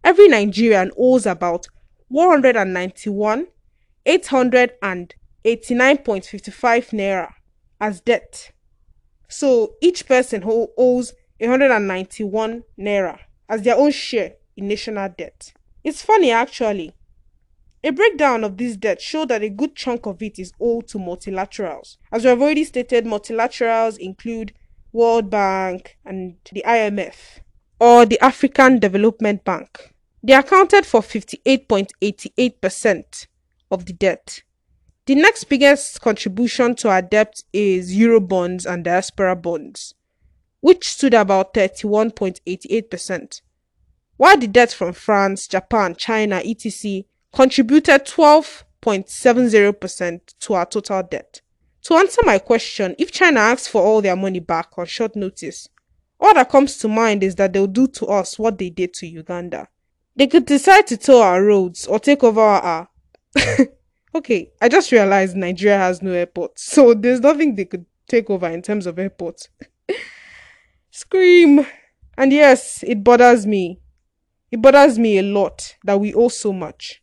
every 0.03 0.27
Nigerian 0.27 0.91
owes 0.97 1.25
about 1.25 1.67
191 2.07 3.47
889.55 4.05 6.91
naira 6.91 7.33
as 7.79 8.01
debt. 8.01 8.51
So 9.27 9.75
each 9.81 10.07
person 10.07 10.41
who 10.41 10.69
owes 10.77 11.13
191 11.39 12.63
naira 12.79 13.19
as 13.47 13.61
their 13.61 13.77
own 13.77 13.91
share 13.91 14.33
in 14.57 14.67
national 14.67 15.09
debt. 15.17 15.53
It's 15.83 16.01
funny 16.01 16.31
actually. 16.31 16.93
A 17.83 17.91
breakdown 17.91 18.43
of 18.43 18.57
this 18.57 18.77
debt 18.77 19.01
showed 19.01 19.29
that 19.29 19.41
a 19.41 19.49
good 19.49 19.75
chunk 19.75 20.05
of 20.05 20.21
it 20.21 20.37
is 20.37 20.53
owed 20.59 20.87
to 20.89 20.99
multilaterals. 20.99 21.97
As 22.11 22.23
we 22.23 22.29
have 22.29 22.39
already 22.41 22.63
stated, 22.63 23.05
multilaterals 23.05 23.97
include 23.97 24.53
World 24.93 25.31
Bank 25.31 25.97
and 26.05 26.35
the 26.51 26.63
IMF 26.67 27.39
or 27.79 28.05
the 28.05 28.23
African 28.23 28.77
Development 28.77 29.43
Bank. 29.43 29.95
They 30.21 30.33
accounted 30.33 30.85
for 30.85 31.01
58.88% 31.01 33.25
of 33.71 33.85
the 33.85 33.93
debt. 33.93 34.43
The 35.07 35.15
next 35.15 35.45
biggest 35.45 36.01
contribution 36.01 36.75
to 36.75 36.89
our 36.89 37.01
debt 37.01 37.41
is 37.51 37.95
Eurobonds 37.95 38.71
and 38.71 38.83
diaspora 38.83 39.35
bonds, 39.35 39.95
which 40.59 40.87
stood 40.87 41.15
about 41.15 41.55
31.88%, 41.55 43.41
while 44.21 44.37
the 44.37 44.47
debt 44.47 44.71
from 44.71 44.93
France, 44.93 45.47
Japan, 45.47 45.95
China, 45.95 46.39
etc. 46.45 47.01
contributed 47.33 48.05
12.70% 48.05 50.19
to 50.39 50.53
our 50.53 50.67
total 50.67 51.01
debt. 51.01 51.41
To 51.85 51.95
answer 51.95 52.21
my 52.23 52.37
question, 52.37 52.93
if 52.99 53.11
China 53.11 53.39
asks 53.39 53.67
for 53.67 53.81
all 53.81 53.99
their 53.99 54.15
money 54.15 54.39
back 54.39 54.77
on 54.77 54.85
short 54.85 55.15
notice, 55.15 55.67
all 56.19 56.35
that 56.35 56.51
comes 56.51 56.77
to 56.77 56.87
mind 56.87 57.23
is 57.23 57.33
that 57.37 57.51
they'll 57.51 57.65
do 57.65 57.87
to 57.87 58.05
us 58.05 58.37
what 58.37 58.59
they 58.59 58.69
did 58.69 58.93
to 58.93 59.07
Uganda. 59.07 59.67
They 60.15 60.27
could 60.27 60.45
decide 60.45 60.85
to 60.87 60.97
tow 60.97 61.23
our 61.23 61.43
roads 61.43 61.87
or 61.87 61.99
take 61.99 62.23
over 62.23 62.41
our. 62.41 62.89
okay, 64.13 64.51
I 64.61 64.69
just 64.69 64.91
realized 64.91 65.35
Nigeria 65.35 65.79
has 65.79 66.03
no 66.03 66.11
airport, 66.11 66.59
so 66.59 66.93
there's 66.93 67.21
nothing 67.21 67.55
they 67.55 67.65
could 67.65 67.87
take 68.07 68.29
over 68.29 68.47
in 68.47 68.61
terms 68.61 68.85
of 68.85 68.99
airports. 68.99 69.49
Scream. 70.91 71.65
And 72.15 72.31
yes, 72.31 72.83
it 72.83 73.03
bothers 73.03 73.47
me. 73.47 73.79
It 74.51 74.61
bothers 74.61 74.99
me 74.99 75.17
a 75.17 75.23
lot 75.23 75.77
that 75.85 76.01
we 76.01 76.13
owe 76.13 76.27
so 76.27 76.51
much 76.51 77.01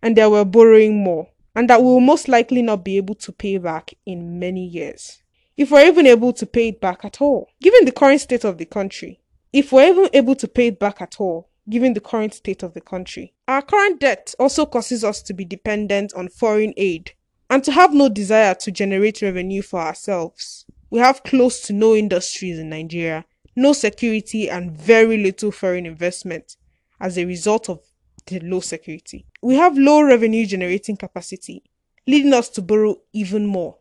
and 0.00 0.16
that 0.16 0.30
we're 0.30 0.44
borrowing 0.44 1.02
more 1.02 1.28
and 1.56 1.68
that 1.68 1.80
we 1.82 1.88
will 1.88 1.98
most 2.00 2.28
likely 2.28 2.62
not 2.62 2.84
be 2.84 2.96
able 2.96 3.16
to 3.16 3.32
pay 3.32 3.58
back 3.58 3.92
in 4.06 4.38
many 4.38 4.64
years. 4.64 5.20
If 5.56 5.72
we're 5.72 5.88
even 5.88 6.06
able 6.06 6.32
to 6.34 6.46
pay 6.46 6.68
it 6.68 6.80
back 6.80 7.04
at 7.04 7.20
all, 7.20 7.48
given 7.60 7.84
the 7.84 7.90
current 7.90 8.20
state 8.20 8.44
of 8.44 8.58
the 8.58 8.64
country, 8.64 9.20
if 9.52 9.72
we're 9.72 9.88
even 9.88 10.08
able 10.12 10.36
to 10.36 10.46
pay 10.46 10.68
it 10.68 10.78
back 10.78 11.00
at 11.00 11.20
all, 11.20 11.48
given 11.68 11.94
the 11.94 12.00
current 12.00 12.32
state 12.32 12.62
of 12.62 12.74
the 12.74 12.80
country, 12.80 13.34
our 13.48 13.62
current 13.62 13.98
debt 13.98 14.32
also 14.38 14.64
causes 14.64 15.02
us 15.02 15.20
to 15.22 15.34
be 15.34 15.44
dependent 15.44 16.14
on 16.14 16.28
foreign 16.28 16.74
aid 16.76 17.10
and 17.50 17.64
to 17.64 17.72
have 17.72 17.92
no 17.92 18.08
desire 18.08 18.54
to 18.54 18.70
generate 18.70 19.20
revenue 19.20 19.62
for 19.62 19.80
ourselves. 19.80 20.64
We 20.90 21.00
have 21.00 21.24
close 21.24 21.60
to 21.62 21.72
no 21.72 21.96
industries 21.96 22.60
in 22.60 22.68
Nigeria, 22.68 23.24
no 23.56 23.72
security, 23.72 24.48
and 24.48 24.70
very 24.70 25.16
little 25.16 25.50
foreign 25.50 25.86
investment 25.86 26.56
as 27.04 27.18
a 27.18 27.26
result 27.26 27.68
of 27.68 27.80
the 28.26 28.40
low 28.40 28.60
security. 28.60 29.26
We 29.42 29.56
have 29.56 29.76
low 29.76 30.00
revenue 30.00 30.46
generating 30.46 30.96
capacity, 30.96 31.62
leading 32.06 32.32
us 32.32 32.48
to 32.50 32.62
borrow 32.62 32.96
even 33.12 33.46
more. 33.46 33.76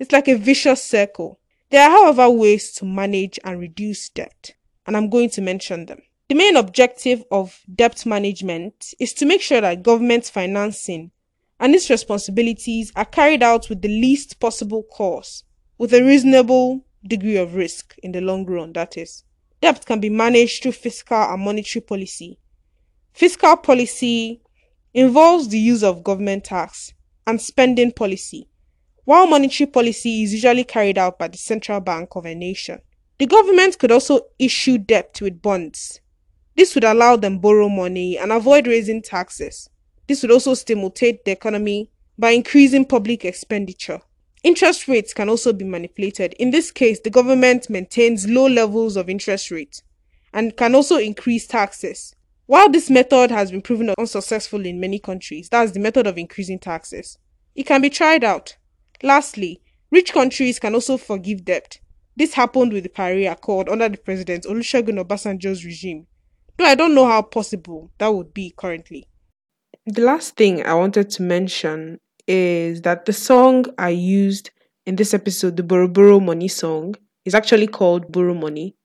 It's 0.00 0.10
like 0.10 0.26
a 0.26 0.36
vicious 0.36 0.82
circle. 0.82 1.38
There 1.70 1.88
are, 1.88 1.90
however, 1.90 2.28
ways 2.28 2.72
to 2.72 2.84
manage 2.84 3.38
and 3.44 3.60
reduce 3.60 4.08
debt, 4.08 4.54
and 4.86 4.96
I'm 4.96 5.08
going 5.08 5.30
to 5.30 5.40
mention 5.40 5.86
them. 5.86 6.02
The 6.28 6.34
main 6.34 6.56
objective 6.56 7.22
of 7.30 7.60
debt 7.72 8.04
management 8.04 8.92
is 8.98 9.12
to 9.14 9.24
make 9.24 9.40
sure 9.40 9.60
that 9.60 9.84
government 9.84 10.24
financing 10.24 11.12
and 11.60 11.76
its 11.76 11.90
responsibilities 11.90 12.90
are 12.96 13.04
carried 13.04 13.44
out 13.44 13.68
with 13.68 13.82
the 13.82 13.88
least 13.88 14.40
possible 14.40 14.82
cost, 14.82 15.44
with 15.78 15.94
a 15.94 16.02
reasonable 16.02 16.84
degree 17.06 17.36
of 17.36 17.54
risk 17.54 17.94
in 18.02 18.10
the 18.10 18.20
long 18.20 18.44
run, 18.46 18.72
that 18.72 18.96
is. 18.96 19.22
Debt 19.62 19.86
can 19.86 20.00
be 20.00 20.10
managed 20.10 20.62
through 20.62 20.72
fiscal 20.72 21.22
and 21.22 21.40
monetary 21.40 21.80
policy. 21.80 22.40
Fiscal 23.14 23.56
policy 23.56 24.40
involves 24.92 25.46
the 25.46 25.58
use 25.58 25.84
of 25.84 26.02
government 26.02 26.42
tax 26.42 26.92
and 27.28 27.40
spending 27.40 27.92
policy, 27.92 28.48
while 29.04 29.28
monetary 29.28 29.68
policy 29.68 30.24
is 30.24 30.32
usually 30.32 30.64
carried 30.64 30.98
out 30.98 31.16
by 31.16 31.28
the 31.28 31.38
central 31.38 31.78
bank 31.78 32.16
of 32.16 32.26
a 32.26 32.34
nation. 32.34 32.80
The 33.20 33.26
government 33.26 33.78
could 33.78 33.92
also 33.92 34.22
issue 34.40 34.78
debt 34.78 35.20
with 35.22 35.40
bonds. 35.40 36.00
This 36.56 36.74
would 36.74 36.82
allow 36.82 37.14
them 37.14 37.34
to 37.34 37.38
borrow 37.38 37.68
money 37.68 38.18
and 38.18 38.32
avoid 38.32 38.66
raising 38.66 39.00
taxes. 39.00 39.70
This 40.08 40.22
would 40.22 40.32
also 40.32 40.54
stimulate 40.54 41.24
the 41.24 41.30
economy 41.30 41.92
by 42.18 42.30
increasing 42.30 42.84
public 42.84 43.24
expenditure. 43.24 44.00
Interest 44.42 44.88
rates 44.88 45.14
can 45.14 45.28
also 45.28 45.52
be 45.52 45.64
manipulated. 45.64 46.32
In 46.40 46.50
this 46.50 46.72
case, 46.72 46.98
the 46.98 47.10
government 47.10 47.70
maintains 47.70 48.28
low 48.28 48.48
levels 48.48 48.96
of 48.96 49.08
interest 49.08 49.52
rates 49.52 49.84
and 50.32 50.56
can 50.56 50.74
also 50.74 50.96
increase 50.96 51.46
taxes. 51.46 52.16
While 52.46 52.68
this 52.68 52.90
method 52.90 53.30
has 53.30 53.50
been 53.50 53.62
proven 53.62 53.94
unsuccessful 53.98 54.66
in 54.66 54.78
many 54.78 54.98
countries, 54.98 55.48
that's 55.48 55.72
the 55.72 55.80
method 55.80 56.06
of 56.06 56.18
increasing 56.18 56.58
taxes, 56.58 57.16
it 57.54 57.64
can 57.64 57.80
be 57.80 57.88
tried 57.88 58.22
out. 58.22 58.56
Lastly, 59.02 59.62
rich 59.90 60.12
countries 60.12 60.58
can 60.58 60.74
also 60.74 60.98
forgive 60.98 61.44
debt. 61.44 61.78
This 62.16 62.34
happened 62.34 62.72
with 62.72 62.82
the 62.82 62.90
Paris 62.90 63.26
Accord 63.28 63.68
under 63.68 63.88
the 63.88 63.96
President 63.96 64.44
Olusegun 64.44 65.02
Obasanjo's 65.02 65.64
regime, 65.64 66.06
though 66.58 66.66
I 66.66 66.74
don't 66.74 66.94
know 66.94 67.06
how 67.06 67.22
possible 67.22 67.90
that 67.98 68.08
would 68.08 68.34
be 68.34 68.52
currently. 68.56 69.06
The 69.86 70.02
last 70.02 70.36
thing 70.36 70.64
I 70.66 70.74
wanted 70.74 71.10
to 71.10 71.22
mention 71.22 71.98
is 72.26 72.82
that 72.82 73.06
the 73.06 73.12
song 73.14 73.64
I 73.78 73.88
used 73.88 74.50
in 74.84 74.96
this 74.96 75.14
episode, 75.14 75.56
the 75.56 75.62
Boro 75.62 75.88
Boro 75.88 76.20
Money 76.20 76.48
song, 76.48 76.94
is 77.24 77.34
actually 77.34 77.68
called 77.68 78.12
Boro 78.12 78.34
Money. 78.34 78.76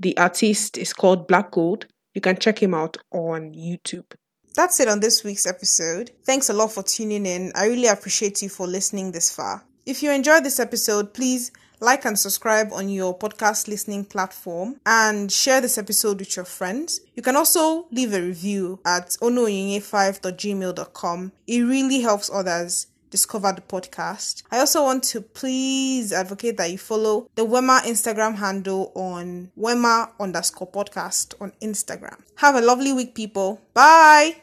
The 0.00 0.16
artist 0.16 0.78
is 0.78 0.94
called 0.94 1.28
Black 1.28 1.50
Gold. 1.50 1.86
You 2.16 2.20
can 2.22 2.38
check 2.38 2.62
him 2.62 2.72
out 2.72 2.96
on 3.12 3.52
YouTube. 3.52 4.14
That's 4.54 4.80
it 4.80 4.88
on 4.88 5.00
this 5.00 5.22
week's 5.22 5.46
episode. 5.46 6.12
Thanks 6.24 6.48
a 6.48 6.54
lot 6.54 6.72
for 6.72 6.82
tuning 6.82 7.26
in. 7.26 7.52
I 7.54 7.66
really 7.66 7.88
appreciate 7.88 8.40
you 8.40 8.48
for 8.48 8.66
listening 8.66 9.12
this 9.12 9.30
far. 9.30 9.66
If 9.84 10.02
you 10.02 10.10
enjoyed 10.10 10.42
this 10.42 10.58
episode, 10.58 11.12
please 11.12 11.52
like 11.78 12.06
and 12.06 12.18
subscribe 12.18 12.72
on 12.72 12.88
your 12.88 13.18
podcast 13.18 13.68
listening 13.68 14.06
platform 14.06 14.80
and 14.86 15.30
share 15.30 15.60
this 15.60 15.76
episode 15.76 16.20
with 16.20 16.36
your 16.36 16.46
friends. 16.46 17.02
You 17.14 17.22
can 17.22 17.36
also 17.36 17.86
leave 17.90 18.14
a 18.14 18.22
review 18.22 18.80
at 18.86 19.08
onoyinye5.gmail.com. 19.20 21.32
It 21.46 21.60
really 21.60 22.00
helps 22.00 22.30
others 22.32 22.86
discover 23.10 23.52
the 23.52 23.60
podcast. 23.60 24.42
I 24.50 24.58
also 24.58 24.82
want 24.82 25.04
to 25.04 25.20
please 25.20 26.12
advocate 26.12 26.56
that 26.56 26.70
you 26.70 26.78
follow 26.78 27.28
the 27.34 27.46
Wema 27.46 27.80
Instagram 27.80 28.36
handle 28.36 28.92
on 28.94 29.50
Wema 29.58 30.10
underscore 30.20 30.70
podcast 30.70 31.34
on 31.40 31.52
Instagram. 31.62 32.20
Have 32.36 32.54
a 32.54 32.60
lovely 32.60 32.92
week, 32.92 33.14
people. 33.14 33.60
Bye. 33.74 34.36